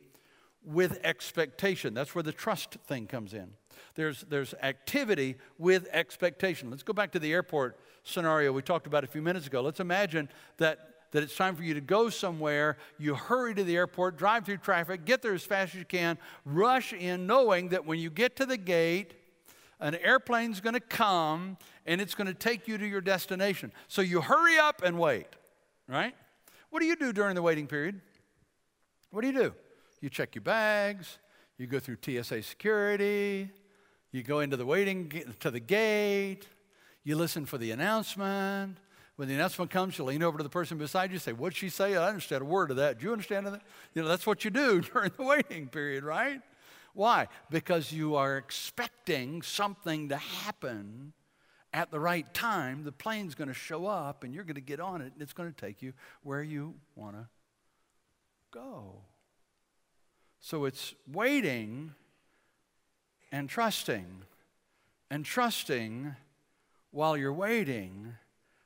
[0.63, 1.93] with expectation.
[1.93, 3.49] That's where the trust thing comes in.
[3.95, 6.69] There's, there's activity with expectation.
[6.69, 9.61] Let's go back to the airport scenario we talked about a few minutes ago.
[9.61, 12.77] Let's imagine that, that it's time for you to go somewhere.
[12.97, 16.17] You hurry to the airport, drive through traffic, get there as fast as you can,
[16.45, 19.13] rush in knowing that when you get to the gate,
[19.79, 23.71] an airplane's going to come and it's going to take you to your destination.
[23.87, 25.27] So you hurry up and wait,
[25.87, 26.15] right?
[26.73, 28.01] What do you do during the waiting period?
[29.11, 29.53] What do you do?
[30.01, 31.19] You check your bags,
[31.59, 33.51] you go through TSA security,
[34.11, 36.47] you go into the waiting to the gate.
[37.03, 38.79] You listen for the announcement.
[39.17, 41.55] When the announcement comes, you lean over to the person beside you, and say, What'd
[41.55, 41.95] she say?
[41.95, 42.97] I understand a word of that.
[42.97, 43.61] Do you understand that?
[43.93, 46.41] You know, that's what you do during the waiting period, right?
[46.95, 47.27] Why?
[47.51, 51.13] Because you are expecting something to happen
[51.73, 52.83] at the right time.
[52.83, 55.33] The plane's going to show up and you're going to get on it and it's
[55.33, 57.27] going to take you where you want to
[58.51, 59.01] go.
[60.39, 61.93] So it's waiting
[63.31, 64.05] and trusting
[65.09, 66.15] and trusting
[66.91, 68.15] while you're waiting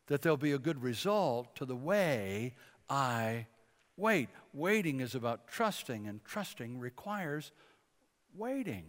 [0.08, 2.54] that there'll be a good result to the way
[2.89, 3.46] I
[3.96, 4.30] wait.
[4.54, 7.52] Waiting is about trusting, and trusting requires
[8.36, 8.86] waiting.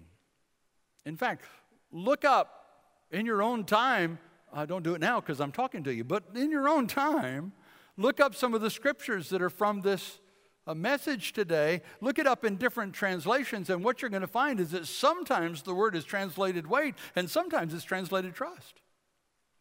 [1.05, 1.45] In fact,
[1.91, 2.68] look up
[3.11, 4.19] in your own time.
[4.53, 6.87] I uh, don't do it now because I'm talking to you, but in your own
[6.87, 7.53] time,
[7.97, 10.21] look up some of the scriptures that are from this
[10.69, 14.61] a message today, look it up in different translations, and what you're going to find
[14.61, 18.83] is that sometimes the word is translated wait, and sometimes it's translated trust.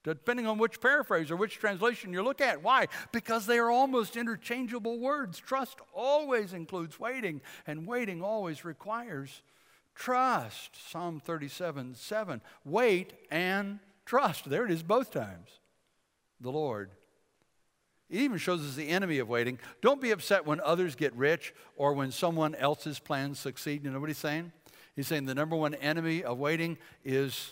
[0.04, 2.62] Depending on which paraphrase or which translation you look at.
[2.62, 2.88] Why?
[3.12, 5.40] Because they are almost interchangeable words.
[5.40, 9.42] Trust always includes waiting, and waiting always requires
[9.98, 10.78] trust.
[10.90, 12.42] Psalm 37 7.
[12.64, 14.50] Wait and trust.
[14.50, 15.50] There it is both times.
[16.40, 16.92] The Lord.
[18.10, 19.60] It even shows us the enemy of waiting.
[19.82, 23.84] Don't be upset when others get rich or when someone else's plans succeed.
[23.84, 24.54] You know what he's saying?
[24.96, 27.52] He's saying the number one enemy of waiting is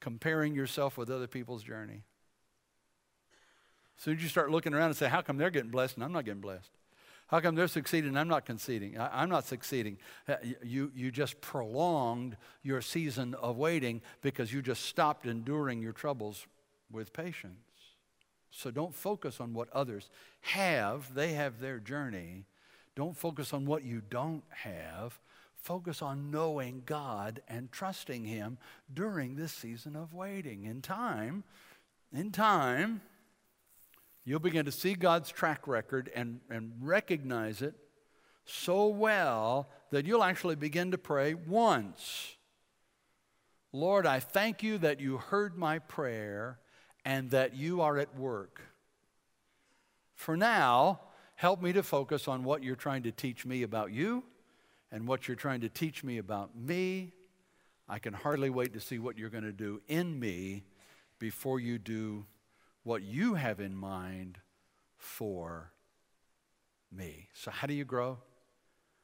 [0.00, 2.02] comparing yourself with other people's journey.
[3.98, 6.04] As soon as you start looking around and say, How come they're getting blessed and
[6.04, 6.70] I'm not getting blessed?
[7.28, 8.98] How come they're succeeding I'm not conceding?
[8.98, 9.98] I, am not succeeding.
[10.28, 15.92] Uh, you, you just prolonged your season of waiting because you just stopped enduring your
[15.92, 16.46] troubles
[16.90, 17.56] with patience.
[18.50, 20.08] So don't focus on what others
[20.42, 22.44] have, they have their journey.
[22.94, 25.18] Don't focus on what you don't have.
[25.56, 28.56] Focus on knowing God and trusting Him
[28.92, 30.64] during this season of waiting.
[30.64, 31.44] In time,
[32.12, 33.02] in time,
[34.26, 37.74] you'll begin to see God's track record and, and recognize it
[38.44, 42.36] so well that you'll actually begin to pray once.
[43.72, 46.58] Lord, I thank you that you heard my prayer
[47.04, 48.60] and that you are at work.
[50.14, 51.00] For now,
[51.36, 54.24] help me to focus on what you're trying to teach me about you
[54.90, 57.12] and what you're trying to teach me about me.
[57.88, 60.64] I can hardly wait to see what you're going to do in me
[61.20, 62.26] before you do
[62.86, 64.38] what you have in mind
[64.96, 65.72] for
[66.92, 67.28] me.
[67.34, 68.18] So, how do you grow?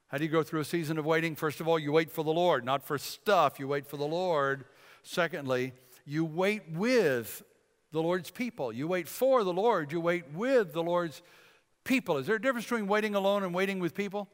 [0.06, 1.34] How do you go through a season of waiting?
[1.34, 4.06] First of all, you wait for the Lord, not for stuff, you wait for the
[4.06, 4.66] Lord.
[5.02, 5.72] Secondly,
[6.06, 7.42] you wait with
[7.90, 8.72] the Lord's people.
[8.72, 11.20] You wait for the Lord, you wait with the Lord's
[11.82, 12.18] people.
[12.18, 14.28] Is there a difference between waiting alone and waiting with people?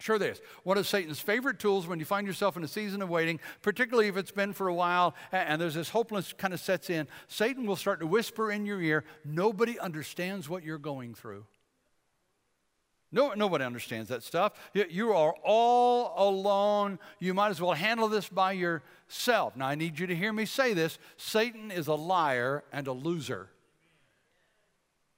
[0.00, 0.40] Sure, there is.
[0.62, 4.08] One of Satan's favorite tools when you find yourself in a season of waiting, particularly
[4.08, 7.66] if it's been for a while and there's this hopelessness kind of sets in, Satan
[7.66, 11.46] will start to whisper in your ear, Nobody understands what you're going through.
[13.10, 14.52] No, nobody understands that stuff.
[14.74, 16.98] You are all alone.
[17.18, 19.56] You might as well handle this by yourself.
[19.56, 22.92] Now, I need you to hear me say this Satan is a liar and a
[22.92, 23.48] loser.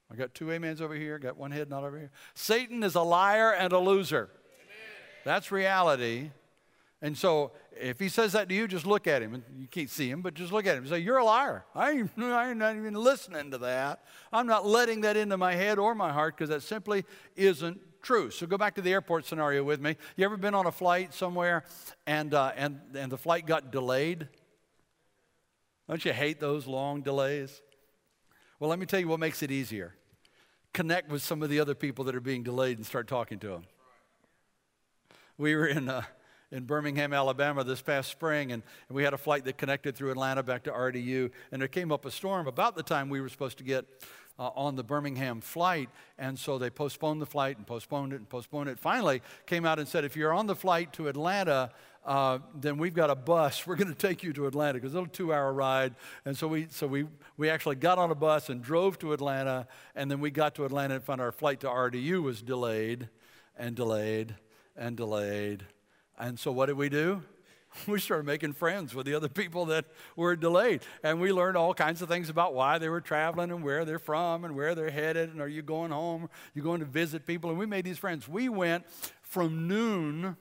[0.09, 2.11] I got two amens over here, got one head not over here.
[2.33, 4.29] Satan is a liar and a loser.
[5.23, 6.31] That's reality.
[7.01, 9.33] And so if he says that to you, just look at him.
[9.33, 11.65] And you can't see him, but just look at him say, You're a liar.
[11.73, 14.03] I ain't, I'm not even listening to that.
[14.31, 17.05] I'm not letting that into my head or my heart because that simply
[17.35, 18.29] isn't true.
[18.29, 19.95] So go back to the airport scenario with me.
[20.15, 21.63] You ever been on a flight somewhere
[22.05, 24.27] and, uh, and, and the flight got delayed?
[25.87, 27.61] Don't you hate those long delays?
[28.59, 29.95] Well, let me tell you what makes it easier.
[30.73, 33.47] Connect with some of the other people that are being delayed and start talking to
[33.47, 33.63] them.
[35.41, 36.03] We were in, uh,
[36.51, 40.11] in Birmingham, Alabama this past spring, and, and we had a flight that connected through
[40.11, 43.27] Atlanta back to RDU, and there came up a storm about the time we were
[43.27, 43.87] supposed to get
[44.37, 45.89] uh, on the Birmingham flight.
[46.19, 48.77] And so they postponed the flight and postponed it and postponed it.
[48.77, 51.71] Finally, came out and said, if you're on the flight to Atlanta,
[52.05, 53.65] uh, then we've got a bus.
[53.65, 55.95] We're going to take you to Atlanta because it's a two hour ride.
[56.23, 59.67] And so, we, so we, we actually got on a bus and drove to Atlanta.
[59.95, 63.09] And then we got to Atlanta and found our flight to RDU was delayed
[63.57, 64.35] and delayed
[64.75, 65.65] and delayed.
[66.17, 67.23] And so, what did we do?
[67.87, 70.81] we started making friends with the other people that were delayed.
[71.03, 73.99] And we learned all kinds of things about why they were traveling and where they're
[73.99, 76.29] from and where they're headed and are you going home?
[76.53, 77.49] You going to visit people?
[77.49, 78.27] And we made these friends.
[78.27, 78.85] We went
[79.21, 80.35] from noon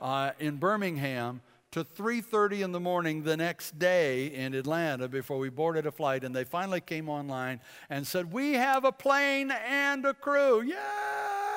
[0.00, 1.40] uh, in Birmingham
[1.70, 6.24] to 3.30 in the morning the next day in atlanta before we boarded a flight
[6.24, 11.47] and they finally came online and said we have a plane and a crew yeah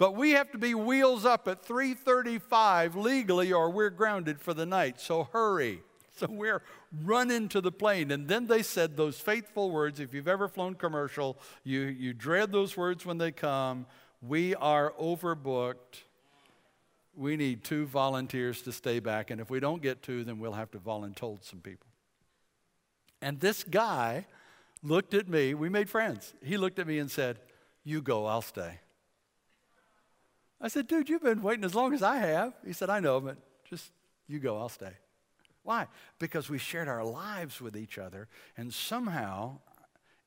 [0.00, 4.64] but we have to be wheels up at 3:35 legally or we're grounded for the
[4.64, 4.98] night.
[4.98, 5.82] So hurry.
[6.14, 6.62] So we're
[7.04, 8.10] running to the plane.
[8.10, 10.00] And then they said those faithful words.
[10.00, 13.84] If you've ever flown commercial, you, you dread those words when they come.
[14.22, 16.04] We are overbooked.
[17.14, 19.30] We need two volunteers to stay back.
[19.30, 21.88] And if we don't get two, then we'll have to volunteer some people.
[23.20, 24.24] And this guy
[24.82, 25.52] looked at me.
[25.52, 26.32] We made friends.
[26.42, 27.38] He looked at me and said,
[27.84, 28.80] You go, I'll stay.
[30.60, 32.52] I said, dude, you've been waiting as long as I have.
[32.66, 33.90] He said, I know, but just
[34.28, 34.92] you go, I'll stay.
[35.62, 35.86] Why?
[36.18, 39.58] Because we shared our lives with each other, and somehow,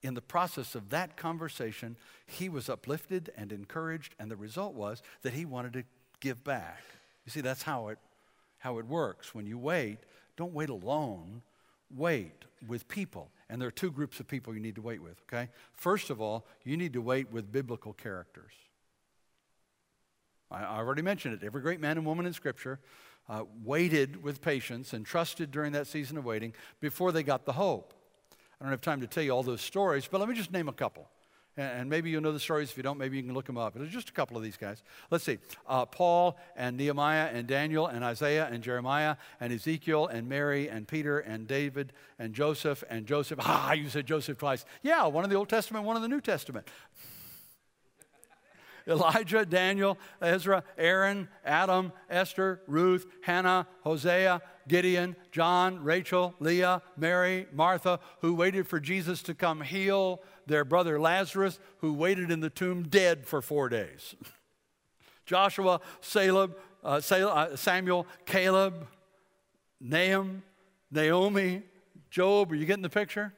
[0.02, 5.02] in the process of that conversation, he was uplifted and encouraged, and the result was
[5.22, 5.84] that he wanted to
[6.20, 6.82] give back.
[7.26, 7.98] You see, that's how it,
[8.60, 9.34] how it works.
[9.34, 10.00] When you wait,
[10.36, 11.42] don't wait alone,
[11.96, 13.30] wait with people.
[13.50, 15.50] And there are two groups of people you need to wait with, okay?
[15.74, 18.52] First of all, you need to wait with biblical characters.
[20.54, 21.46] I, already mentioned it.
[21.46, 22.80] Every great man and woman in Scripture
[23.28, 27.54] uh, waited with patience and trusted during that season of waiting before they got the
[27.54, 27.94] hope.
[28.60, 30.70] I don't have time to tell you all those stories, but let me just name
[30.70, 31.08] a couple.
[31.56, 32.72] And maybe you'll know the stories.
[32.72, 33.76] If you don't, maybe you can look them up.
[33.76, 34.82] There's just a couple of these guys.
[35.12, 35.38] Let's see.
[35.68, 40.88] Uh, Paul and Nehemiah and Daniel and Isaiah and Jeremiah and Ezekiel and Mary and
[40.88, 43.38] Peter and David and Joseph and Joseph.
[43.44, 44.66] Ah, you said Joseph twice.
[44.82, 46.68] Yeah, one in the Old Testament, one in the New Testament.
[48.88, 58.00] Elijah, Daniel, Ezra, Aaron, Adam, Esther, Ruth, Hannah, Hosea, Gideon, John, Rachel, Leah, Mary, Martha,
[58.22, 62.84] who waited for Jesus to come heal their brother Lazarus, who waited in the tomb
[62.84, 64.16] dead for four days.
[65.26, 68.88] Joshua, Salem, uh, uh, Samuel, Caleb,
[69.80, 70.44] Nahum,
[70.92, 71.64] Naomi,
[72.10, 72.52] Job.
[72.52, 73.34] Are you getting the picture?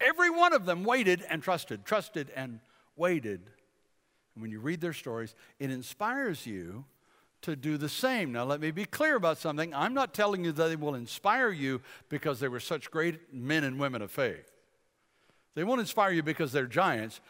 [0.00, 2.60] Every one of them waited and trusted, trusted and
[2.96, 3.42] waited
[4.34, 6.84] and when you read their stories, it inspires you
[7.42, 8.32] to do the same.
[8.32, 9.74] Now, let me be clear about something.
[9.74, 13.64] I'm not telling you that they will inspire you because they were such great men
[13.64, 14.50] and women of faith.
[15.54, 17.20] They won't inspire you because they're giants.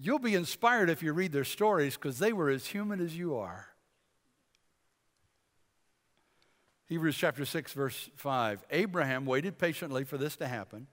[0.00, 3.36] You'll be inspired if you read their stories because they were as human as you
[3.36, 3.68] are.
[6.86, 8.64] Hebrews chapter 6, verse 5.
[8.70, 10.88] Abraham waited patiently for this to happen,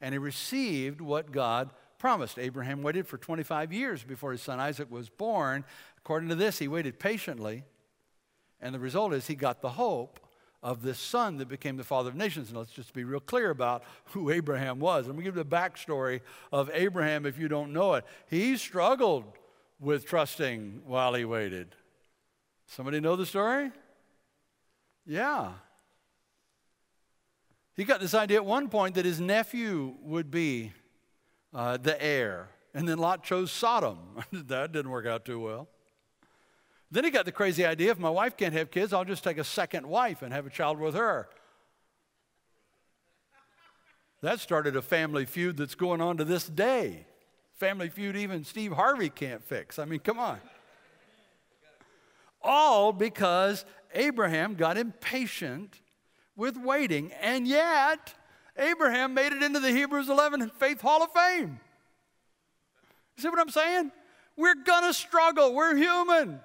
[0.00, 1.70] and he received what God
[2.02, 2.36] promised.
[2.36, 5.64] Abraham waited for 25 years before his son Isaac was born.
[5.98, 7.62] According to this, he waited patiently,
[8.60, 10.18] and the result is he got the hope
[10.64, 12.48] of this son that became the father of nations.
[12.48, 15.06] And let's just be real clear about who Abraham was.
[15.06, 18.04] Let me give you the backstory of Abraham if you don't know it.
[18.28, 19.22] He struggled
[19.78, 21.76] with trusting while he waited.
[22.66, 23.70] Somebody know the story?
[25.06, 25.52] Yeah.
[27.76, 30.72] He got this idea at one point that his nephew would be
[31.54, 32.48] uh, the heir.
[32.74, 33.98] And then Lot chose Sodom.
[34.32, 35.68] that didn't work out too well.
[36.90, 39.38] Then he got the crazy idea if my wife can't have kids, I'll just take
[39.38, 41.28] a second wife and have a child with her.
[44.20, 47.06] That started a family feud that's going on to this day.
[47.54, 49.78] Family feud even Steve Harvey can't fix.
[49.78, 50.38] I mean, come on.
[52.42, 55.80] All because Abraham got impatient
[56.36, 57.12] with waiting.
[57.20, 58.14] And yet,
[58.56, 61.60] Abraham made it into the Hebrews 11 Faith Hall of Fame.
[63.16, 63.92] You see what I'm saying?
[64.36, 65.54] We're going to struggle.
[65.54, 66.40] We're human.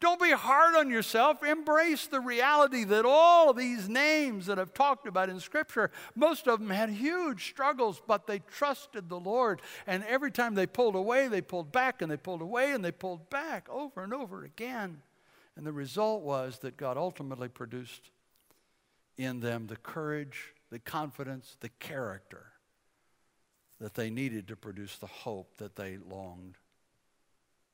[0.00, 1.42] Don't be hard on yourself.
[1.44, 6.48] Embrace the reality that all of these names that I've talked about in Scripture, most
[6.48, 9.60] of them had huge struggles, but they trusted the Lord.
[9.86, 12.92] And every time they pulled away, they pulled back, and they pulled away, and they
[12.92, 15.02] pulled back over and over again.
[15.54, 18.10] And the result was that God ultimately produced
[19.18, 22.46] in them the courage, the confidence, the character
[23.80, 26.56] that they needed to produce the hope that they longed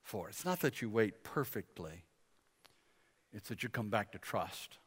[0.02, 0.28] for.
[0.28, 2.04] It's not that you wait perfectly,
[3.32, 4.78] it's that you come back to trust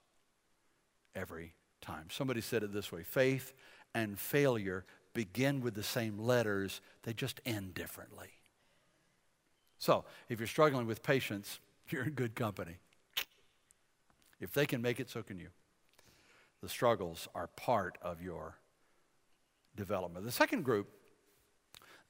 [1.14, 2.06] every time.
[2.10, 3.54] Somebody said it this way faith
[3.94, 8.30] and failure begin with the same letters, they just end differently.
[9.80, 12.78] So, if you're struggling with patience, you're in good company.
[14.40, 15.50] If they can make it, so can you.
[16.62, 18.58] The struggles are part of your
[19.76, 20.26] development.
[20.26, 20.88] The second group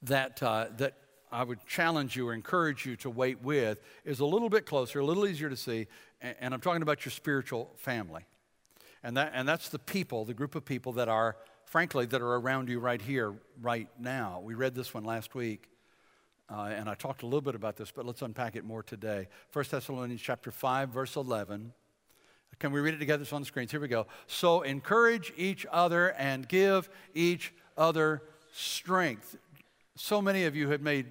[0.02, 0.94] that, uh, that
[1.30, 4.98] I would challenge you or encourage you to wait with is a little bit closer,
[4.98, 5.86] a little easier to see,
[6.20, 8.26] and, I'm talking about your spiritual family.
[9.02, 12.34] And, that, and that's the people, the group of people that are, frankly, that are
[12.34, 14.40] around you right here, right now.
[14.44, 15.68] We read this one last week.
[16.52, 19.28] Uh, and I talked a little bit about this, but let's unpack it more today.
[19.52, 21.72] 1 Thessalonians chapter 5, verse 11.
[22.58, 23.22] Can we read it together?
[23.22, 23.70] It's on the screens.
[23.70, 24.06] Here we go.
[24.26, 28.22] So encourage each other and give each other
[28.52, 29.36] strength.
[29.96, 31.06] So many of you have made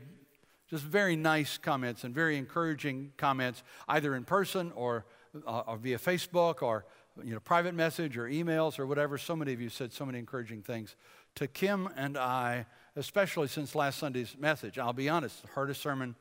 [0.70, 5.06] just very nice comments and very encouraging comments, either in person or,
[5.48, 6.86] uh, or via Facebook or
[7.24, 9.18] you know, private message or emails or whatever.
[9.18, 10.96] So many of you said so many encouraging things
[11.36, 12.66] to Kim and I,
[12.96, 14.78] especially since last Sunday's message.
[14.78, 16.16] I'll be honest, the hardest sermon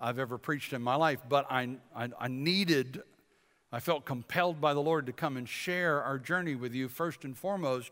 [0.00, 3.02] I've ever preached in my life, but I, I, I needed
[3.72, 7.24] I felt compelled by the Lord to come and share our journey with you first
[7.24, 7.90] and foremost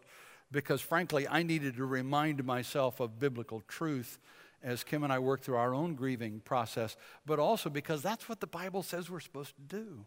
[0.53, 4.19] because, frankly, I needed to remind myself of biblical truth
[4.63, 8.41] as Kim and I work through our own grieving process, but also because that's what
[8.41, 10.05] the Bible says we're supposed to do.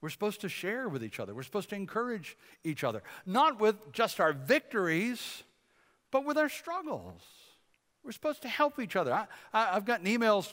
[0.00, 1.32] We're supposed to share with each other.
[1.32, 5.44] We're supposed to encourage each other, not with just our victories,
[6.10, 7.20] but with our struggles.
[8.02, 9.28] We're supposed to help each other.
[9.52, 10.52] I, have gotten emails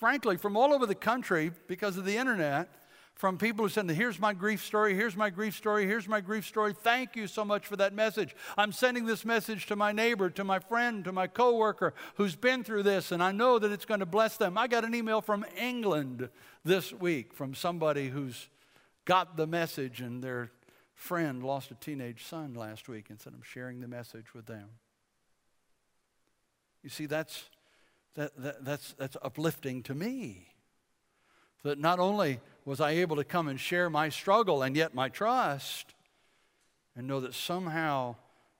[0.00, 2.70] frankly, from all over the country because of the internet
[3.14, 6.46] from people who said, Here's my grief story, here's my grief story, here's my grief
[6.46, 6.72] story.
[6.72, 8.34] Thank you so much for that message.
[8.56, 12.64] I'm sending this message to my neighbor, to my friend, to my coworker who's been
[12.64, 14.56] through this, and I know that it's going to bless them.
[14.56, 16.30] I got an email from England
[16.64, 18.48] this week from somebody who's
[19.04, 20.50] got the message, and their
[20.94, 24.70] friend lost a teenage son last week and said, I'm sharing the message with them.
[26.82, 27.50] You see, that's
[28.14, 30.48] that, that, that's, that's uplifting to me.
[31.62, 35.08] That not only was I able to come and share my struggle and yet my
[35.08, 35.94] trust,
[36.96, 38.16] and know that somehow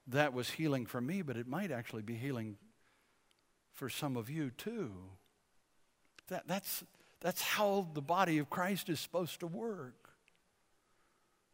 [0.07, 2.57] that was healing for me, but it might actually be healing
[3.73, 4.91] for some of you too.
[6.29, 6.85] That, that's,
[7.21, 10.11] that's how the body of Christ is supposed to work.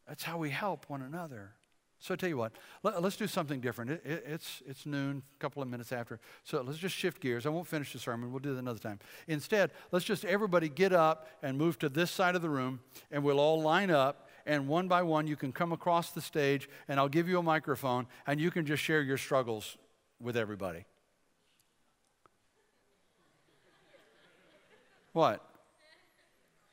[0.07, 1.53] That's how we help one another.
[1.99, 3.90] So I tell you what, let, us do something different.
[3.90, 6.20] It, it, it's, it's noon, a couple of minutes after.
[6.44, 7.47] So let's just shift gears.
[7.47, 8.30] I won't finish the sermon.
[8.30, 8.99] We'll do it another time.
[9.26, 12.80] Instead, let's just everybody get up and move to this side of the room,
[13.11, 14.28] and we'll all line up.
[14.44, 17.42] And one by one, you can come across the stage, and I'll give you a
[17.42, 19.76] microphone, and you can just share your struggles
[20.20, 20.84] with everybody.
[25.12, 25.42] What?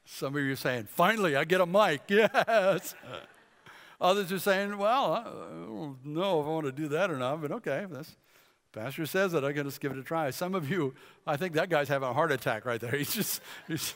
[0.06, 2.02] Some of you are saying, finally, I get a mic.
[2.10, 2.94] Yes.
[4.02, 7.42] Others are saying, well, I don't know if I want to do that or not,
[7.42, 8.16] but okay, this
[8.72, 10.30] pastor says it, going to just give it a try.
[10.32, 10.94] Some of you,
[11.26, 12.92] I think that guy's having a heart attack right there.
[12.98, 13.96] He's just, he's,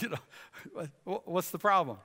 [0.00, 1.98] you know, what's the problem?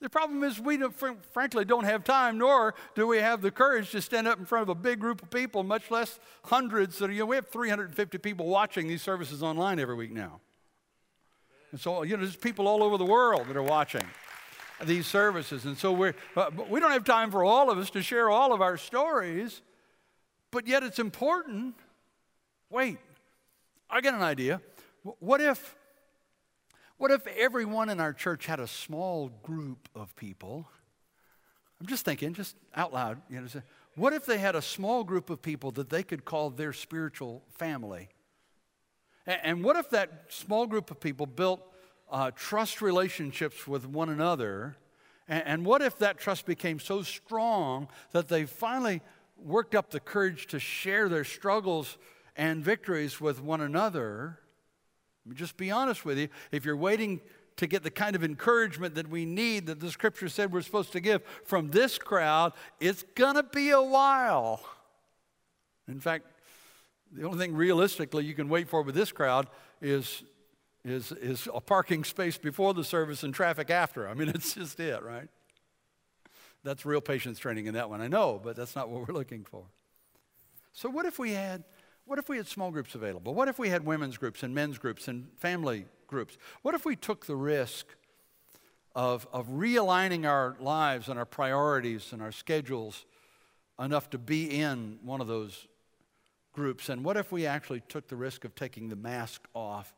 [0.00, 0.94] The problem is we don't,
[1.32, 4.62] frankly don't have time, nor do we have the courage to stand up in front
[4.62, 6.96] of a big group of people, much less hundreds.
[6.96, 10.40] So, you know, we have 350 people watching these services online every week now.
[11.70, 14.06] And so, you know, there's people all over the world that are watching
[14.84, 15.64] these services.
[15.64, 18.52] And so we're, uh, we don't have time for all of us to share all
[18.52, 19.62] of our stories,
[20.50, 21.74] but yet it's important.
[22.70, 22.98] Wait,
[23.88, 24.60] I got an idea.
[25.18, 25.76] What if,
[26.96, 30.68] what if everyone in our church had a small group of people?
[31.80, 33.46] I'm just thinking, just out loud, you know,
[33.96, 37.42] what if they had a small group of people that they could call their spiritual
[37.50, 38.08] family?
[39.26, 41.60] And what if that small group of people built
[42.10, 44.76] uh, trust relationships with one another.
[45.28, 49.00] And, and what if that trust became so strong that they finally
[49.36, 51.96] worked up the courage to share their struggles
[52.36, 54.38] and victories with one another?
[55.34, 56.28] Just be honest with you.
[56.50, 57.20] If you're waiting
[57.56, 60.92] to get the kind of encouragement that we need that the scripture said we're supposed
[60.92, 64.62] to give from this crowd, it's going to be a while.
[65.86, 66.26] In fact,
[67.12, 69.48] the only thing realistically you can wait for with this crowd
[69.82, 70.22] is,
[70.84, 74.08] is, is a parking space before the service and traffic after.
[74.08, 75.28] I mean, it's just it, right?
[76.62, 79.44] That's real patience training in that one, I know, but that's not what we're looking
[79.44, 79.64] for.
[80.72, 81.64] So, what if we had
[82.10, 83.34] what if we had small groups available?
[83.34, 86.38] What if we had women's groups and men's groups and family groups?
[86.62, 87.86] What if we took the risk
[88.96, 93.06] of, of realigning our lives and our priorities and our schedules
[93.78, 95.68] enough to be in one of those
[96.52, 96.88] groups?
[96.88, 99.94] And what if we actually took the risk of taking the mask off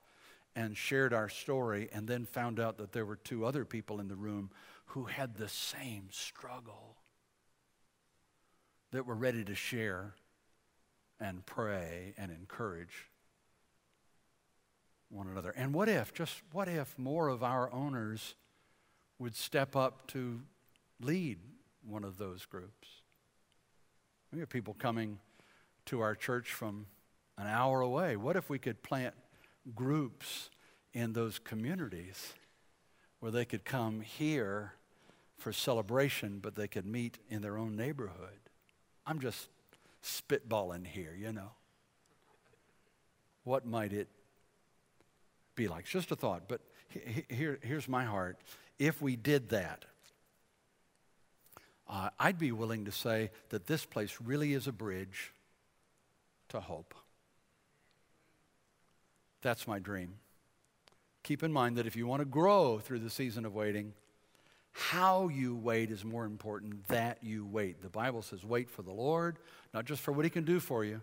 [0.54, 4.08] and shared our story and then found out that there were two other people in
[4.08, 4.50] the room
[4.86, 6.96] who had the same struggle
[8.90, 10.14] that were ready to share
[11.18, 13.08] and pray and encourage
[15.08, 15.50] one another.
[15.56, 18.34] And what if, just what if more of our owners
[19.18, 20.40] would step up to
[21.00, 21.38] lead
[21.86, 22.88] one of those groups?
[24.32, 25.18] We have people coming
[25.86, 26.86] to our church from
[27.38, 28.16] an hour away.
[28.16, 29.14] What if we could plant
[29.74, 30.50] groups
[30.92, 32.34] in those communities
[33.20, 34.74] where they could come here
[35.38, 38.38] for celebration, but they could meet in their own neighborhood?
[39.06, 39.48] I'm just
[40.02, 41.52] spitballing here, you know.
[43.44, 44.08] What might it
[45.54, 45.82] be like?
[45.82, 46.60] It's just a thought, but
[47.28, 48.38] here, here's my heart.
[48.78, 49.84] If we did that,
[51.88, 55.32] uh, I'd be willing to say that this place really is a bridge
[56.48, 56.94] to hope.
[59.42, 60.14] That's my dream.
[61.22, 63.92] Keep in mind that if you want to grow through the season of waiting,
[64.72, 67.82] how you wait is more important that you wait.
[67.82, 69.36] The Bible says, wait for the Lord,
[69.74, 71.02] not just for what He can do for you.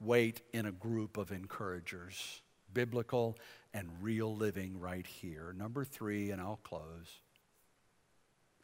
[0.00, 3.36] Wait in a group of encouragers, biblical
[3.72, 5.54] and real living right here.
[5.56, 7.20] Number three, and I'll close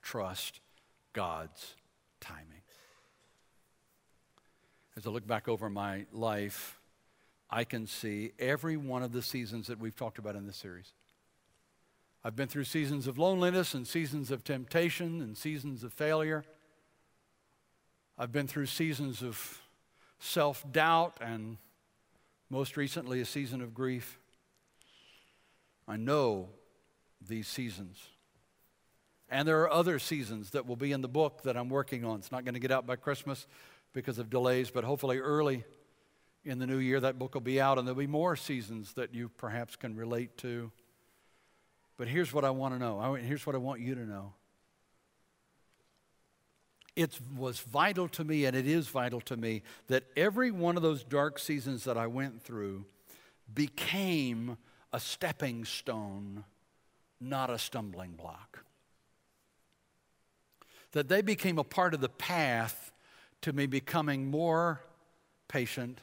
[0.02, 0.60] trust
[1.14, 1.74] God's
[2.20, 2.62] timing.
[4.96, 6.78] As I look back over my life,
[7.50, 10.92] I can see every one of the seasons that we've talked about in this series.
[12.24, 16.44] I've been through seasons of loneliness and seasons of temptation and seasons of failure.
[18.18, 19.60] I've been through seasons of
[20.18, 21.58] self doubt and
[22.50, 24.18] most recently a season of grief.
[25.86, 26.48] I know
[27.24, 28.02] these seasons.
[29.28, 32.18] And there are other seasons that will be in the book that I'm working on.
[32.18, 33.46] It's not going to get out by Christmas
[33.92, 35.64] because of delays, but hopefully early
[36.46, 39.12] in the new year that book will be out, and there'll be more seasons that
[39.12, 40.70] you perhaps can relate to.
[41.96, 43.14] But here's what I want to know.
[43.14, 44.32] Here's what I want you to know.
[46.94, 50.82] It was vital to me, and it is vital to me, that every one of
[50.82, 52.86] those dark seasons that I went through
[53.52, 54.56] became
[54.92, 56.44] a stepping stone,
[57.20, 58.60] not a stumbling block.
[60.92, 62.92] That they became a part of the path
[63.42, 64.80] to me becoming more
[65.48, 66.00] patient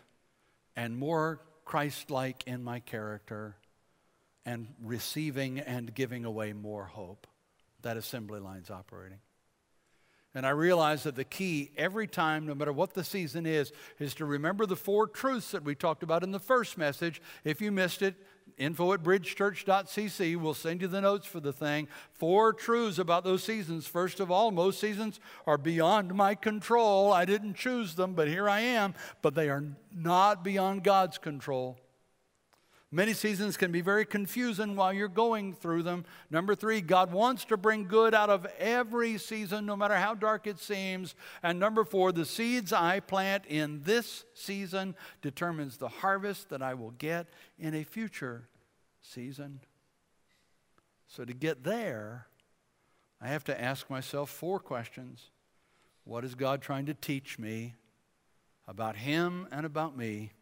[0.76, 3.56] and more Christ like in my character
[4.46, 7.28] and receiving and giving away more hope.
[7.82, 9.20] That assembly line's operating.
[10.36, 14.16] And I realize that the key every time, no matter what the season is, is
[14.16, 17.22] to remember the four truths that we talked about in the first message.
[17.44, 18.16] If you missed it,
[18.58, 20.38] info at bridgechurch.cc.
[20.38, 21.88] We'll send you the notes for the thing.
[22.12, 23.88] Four truths about those seasons.
[23.88, 27.12] First of all, most seasons are beyond my control.
[27.12, 28.94] I didn't choose them, but here I am.
[29.22, 31.78] But they are not beyond God's control.
[32.94, 36.06] Many seasons can be very confusing while you're going through them.
[36.30, 40.46] Number three, God wants to bring good out of every season, no matter how dark
[40.46, 41.16] it seems.
[41.42, 46.76] And number four, the seeds I plant in this season determines the harvest that I
[46.76, 47.26] will get
[47.58, 48.48] in a future
[49.02, 49.62] season.
[51.08, 52.28] So to get there,
[53.20, 55.32] I have to ask myself four questions.
[56.04, 57.74] What is God trying to teach me
[58.68, 60.34] about Him and about me?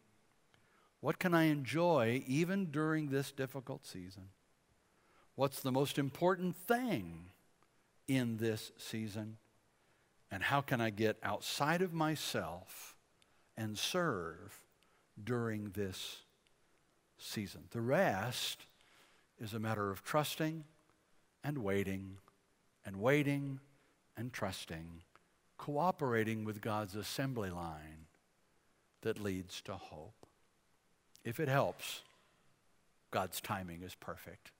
[1.02, 4.30] What can I enjoy even during this difficult season?
[5.36, 7.32] What's the most important thing
[8.08, 9.38] in this season?
[10.30, 12.96] And how can I get outside of myself
[13.58, 14.64] and serve
[15.22, 16.18] during this
[17.18, 17.64] season?
[17.72, 18.68] The rest
[19.40, 20.64] is a matter of trusting
[21.44, 22.18] and waiting
[22.86, 23.60] and waiting
[24.16, 25.02] and trusting,
[25.58, 28.06] cooperating with God's assembly line
[29.02, 30.21] that leads to hope.
[31.24, 32.02] If it helps,
[33.12, 34.52] God's timing is perfect.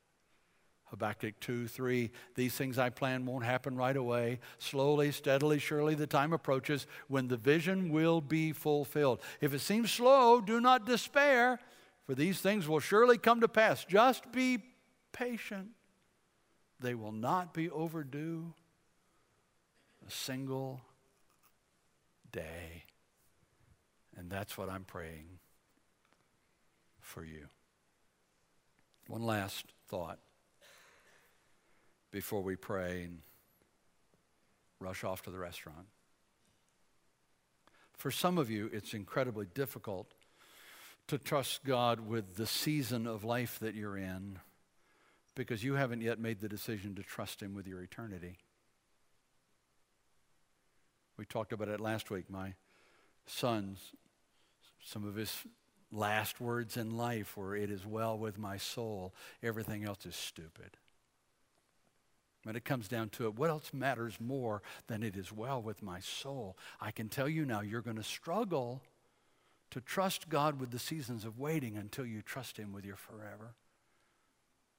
[0.92, 4.40] Habakkuk 2, 3, these things I plan won't happen right away.
[4.60, 9.22] Slowly, steadily, surely the time approaches when the vision will be fulfilled.
[9.40, 11.60] If it seems slow, do not despair,
[12.06, 13.86] for these things will surely come to pass.
[13.86, 14.60] Just be
[15.14, 15.70] patient.
[16.82, 18.54] They will not be overdue
[20.06, 20.82] a single
[22.34, 22.84] day.
[24.18, 25.40] And that's what I'm praying
[27.12, 27.48] for you.
[29.08, 30.18] One last thought
[32.10, 33.20] before we pray and
[34.80, 35.88] rush off to the restaurant.
[37.98, 40.14] For some of you, it's incredibly difficult
[41.08, 44.40] to trust God with the season of life that you're in
[45.36, 48.38] because you haven't yet made the decision to trust Him with your eternity.
[51.18, 52.30] We talked about it last week.
[52.30, 52.54] My
[53.26, 53.92] son's,
[54.82, 55.46] some of his
[55.92, 59.14] last words in life were, It is well with my soul.
[59.44, 60.78] Everything else is stupid.
[62.44, 65.84] When it comes down to it, what else matters more than it is well with
[65.84, 66.58] my soul?
[66.80, 68.82] I can tell you now, you're going to struggle
[69.70, 73.54] to trust God with the seasons of waiting until you trust Him with your forever.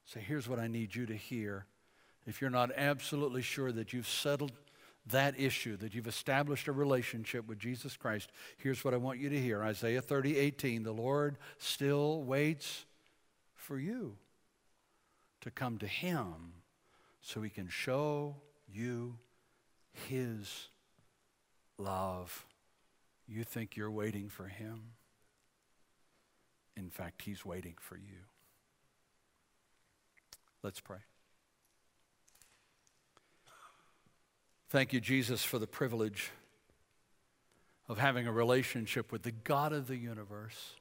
[0.05, 1.67] So here's what I need you to hear.
[2.27, 4.53] If you're not absolutely sure that you've settled
[5.07, 9.29] that issue, that you've established a relationship with Jesus Christ, here's what I want you
[9.29, 10.85] to hear Isaiah 30, 18.
[10.85, 12.87] The Lord still waits
[13.55, 14.17] for you
[15.41, 16.53] to come to Him
[17.21, 18.37] so He can show
[18.73, 19.19] you
[20.09, 20.69] His
[21.79, 22.47] love.
[23.27, 24.83] You think you're waiting for Him?
[26.77, 28.27] In fact, He's waiting for you.
[30.63, 30.99] Let's pray.
[34.73, 36.31] Thank you, Jesus, for the privilege
[37.91, 40.77] of having a relationship with the God of the universe,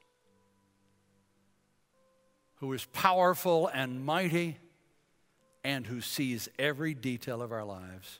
[2.54, 4.56] who is powerful and mighty
[5.62, 8.18] and who sees every detail of our lives.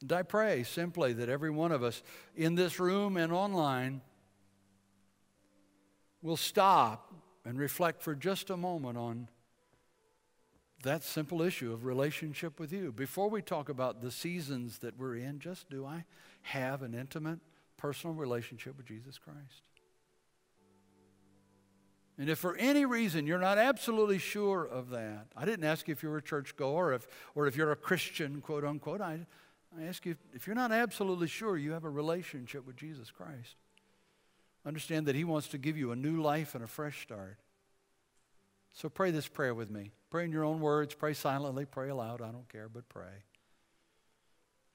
[0.00, 2.02] And I pray simply that every one of us
[2.34, 4.00] in this room and online
[6.20, 7.14] will stop
[7.44, 9.28] and reflect for just a moment on
[10.82, 12.92] that simple issue of relationship with you.
[12.92, 16.04] Before we talk about the seasons that we're in, just do I
[16.42, 17.40] have an intimate,
[17.76, 19.62] personal relationship with Jesus Christ?
[22.16, 25.92] And if for any reason you're not absolutely sure of that, I didn't ask you
[25.92, 29.00] if you were a churchgoer or if, or if you're a Christian, quote unquote.
[29.00, 29.20] I,
[29.78, 33.56] I ask you if you're not absolutely sure you have a relationship with Jesus Christ,
[34.66, 37.38] understand that He wants to give you a new life and a fresh start.
[38.72, 39.92] So pray this prayer with me.
[40.10, 42.22] Pray in your own words, pray silently, pray aloud.
[42.22, 43.24] I don't care, but pray.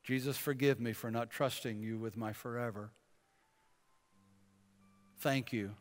[0.03, 2.91] Jesus, forgive me for not trusting you with my forever.
[5.19, 5.71] Thank you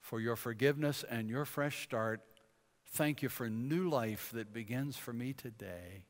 [0.00, 2.20] for your forgiveness and your fresh start.
[2.90, 6.02] Thank you for new life that begins for me today.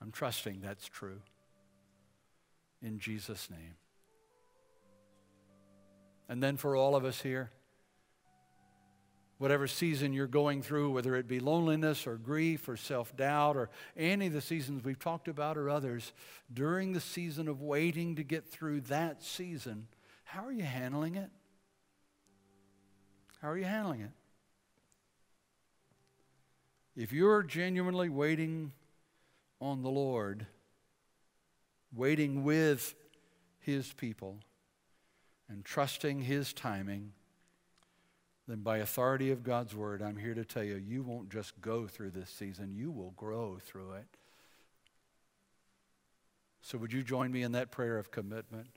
[0.00, 1.20] I'm trusting that's true.
[2.82, 3.74] In Jesus' name.
[6.28, 7.50] And then for all of us here,
[9.38, 13.70] whatever season you're going through, whether it be loneliness or grief or self doubt or
[13.96, 16.12] any of the seasons we've talked about or others,
[16.52, 19.86] during the season of waiting to get through that season,
[20.24, 21.30] how are you handling it?
[23.42, 24.10] How are you handling it?
[26.96, 28.72] If you're genuinely waiting
[29.60, 30.46] on the Lord,
[31.94, 32.94] waiting with
[33.60, 34.38] His people,
[35.48, 37.12] and trusting His timing,
[38.46, 41.86] then by authority of God's word, I'm here to tell you, you won't just go
[41.86, 44.06] through this season, you will grow through it.
[46.60, 48.68] So, would you join me in that prayer of commitment?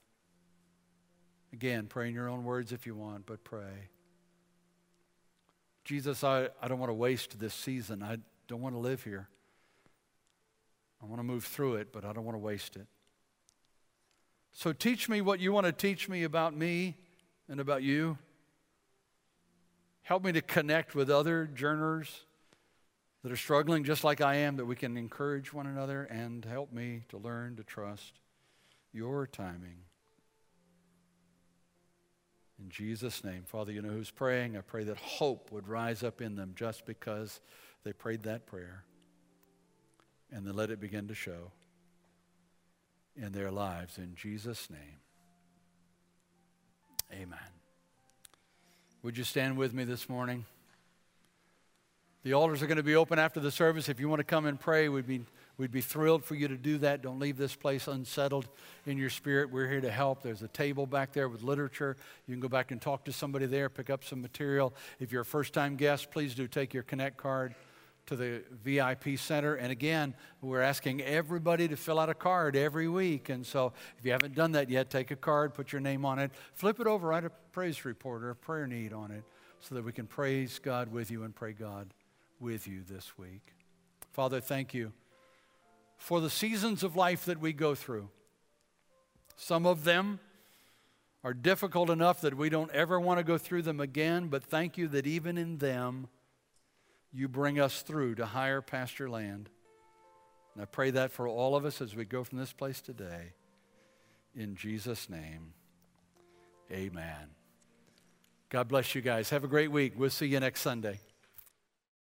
[1.52, 3.90] Again, pray in your own words if you want, but pray.
[5.84, 8.04] Jesus, I, I don't want to waste this season.
[8.04, 8.18] I
[8.48, 9.28] don't want to live here.
[11.02, 12.86] I want to move through it, but I don't want to waste it.
[14.52, 16.98] So teach me what you want to teach me about me
[17.48, 18.18] and about you.
[20.10, 22.26] Help me to connect with other journers
[23.22, 26.74] that are struggling just like I am, that we can encourage one another, and help
[26.74, 28.14] me to learn to trust
[28.92, 29.84] your timing.
[32.60, 34.58] In Jesus' name, Father, you know who's praying.
[34.58, 37.40] I pray that hope would rise up in them just because
[37.84, 38.86] they prayed that prayer.
[40.32, 41.52] And then let it begin to show
[43.16, 44.00] in their lives.
[44.00, 45.02] In Jesus' name,
[47.14, 47.59] amen.
[49.02, 50.44] Would you stand with me this morning?
[52.24, 53.88] The altars are going to be open after the service.
[53.88, 55.22] If you want to come and pray, we'd be,
[55.58, 57.02] we'd be thrilled for you to do that.
[57.02, 58.50] Don't leave this place unsettled
[58.86, 59.52] in your spirit.
[59.52, 60.22] We're here to help.
[60.22, 61.96] There's a table back there with literature.
[62.28, 64.74] You can go back and talk to somebody there, pick up some material.
[65.00, 67.56] If you're a first time guest, please do take your Connect card
[68.10, 69.56] to the VIP center.
[69.56, 73.30] And again, we're asking everybody to fill out a card every week.
[73.30, 76.18] And so if you haven't done that yet, take a card, put your name on
[76.18, 79.24] it, flip it over, write a praise report or a prayer need on it
[79.60, 81.94] so that we can praise God with you and pray God
[82.40, 83.54] with you this week.
[84.12, 84.92] Father, thank you
[85.98, 88.10] for the seasons of life that we go through.
[89.36, 90.20] Some of them
[91.24, 94.80] are difficult enough that we don't ever want to go through them again, but thank
[94.80, 96.08] you that even in them,
[97.12, 99.50] you bring us through to higher pasture land.
[100.54, 103.34] And I pray that for all of us as we go from this place today.
[104.36, 105.54] In Jesus' name,
[106.72, 107.30] amen.
[108.50, 109.30] God bless you guys.
[109.30, 109.94] Have a great week.
[109.96, 111.00] We'll see you next Sunday.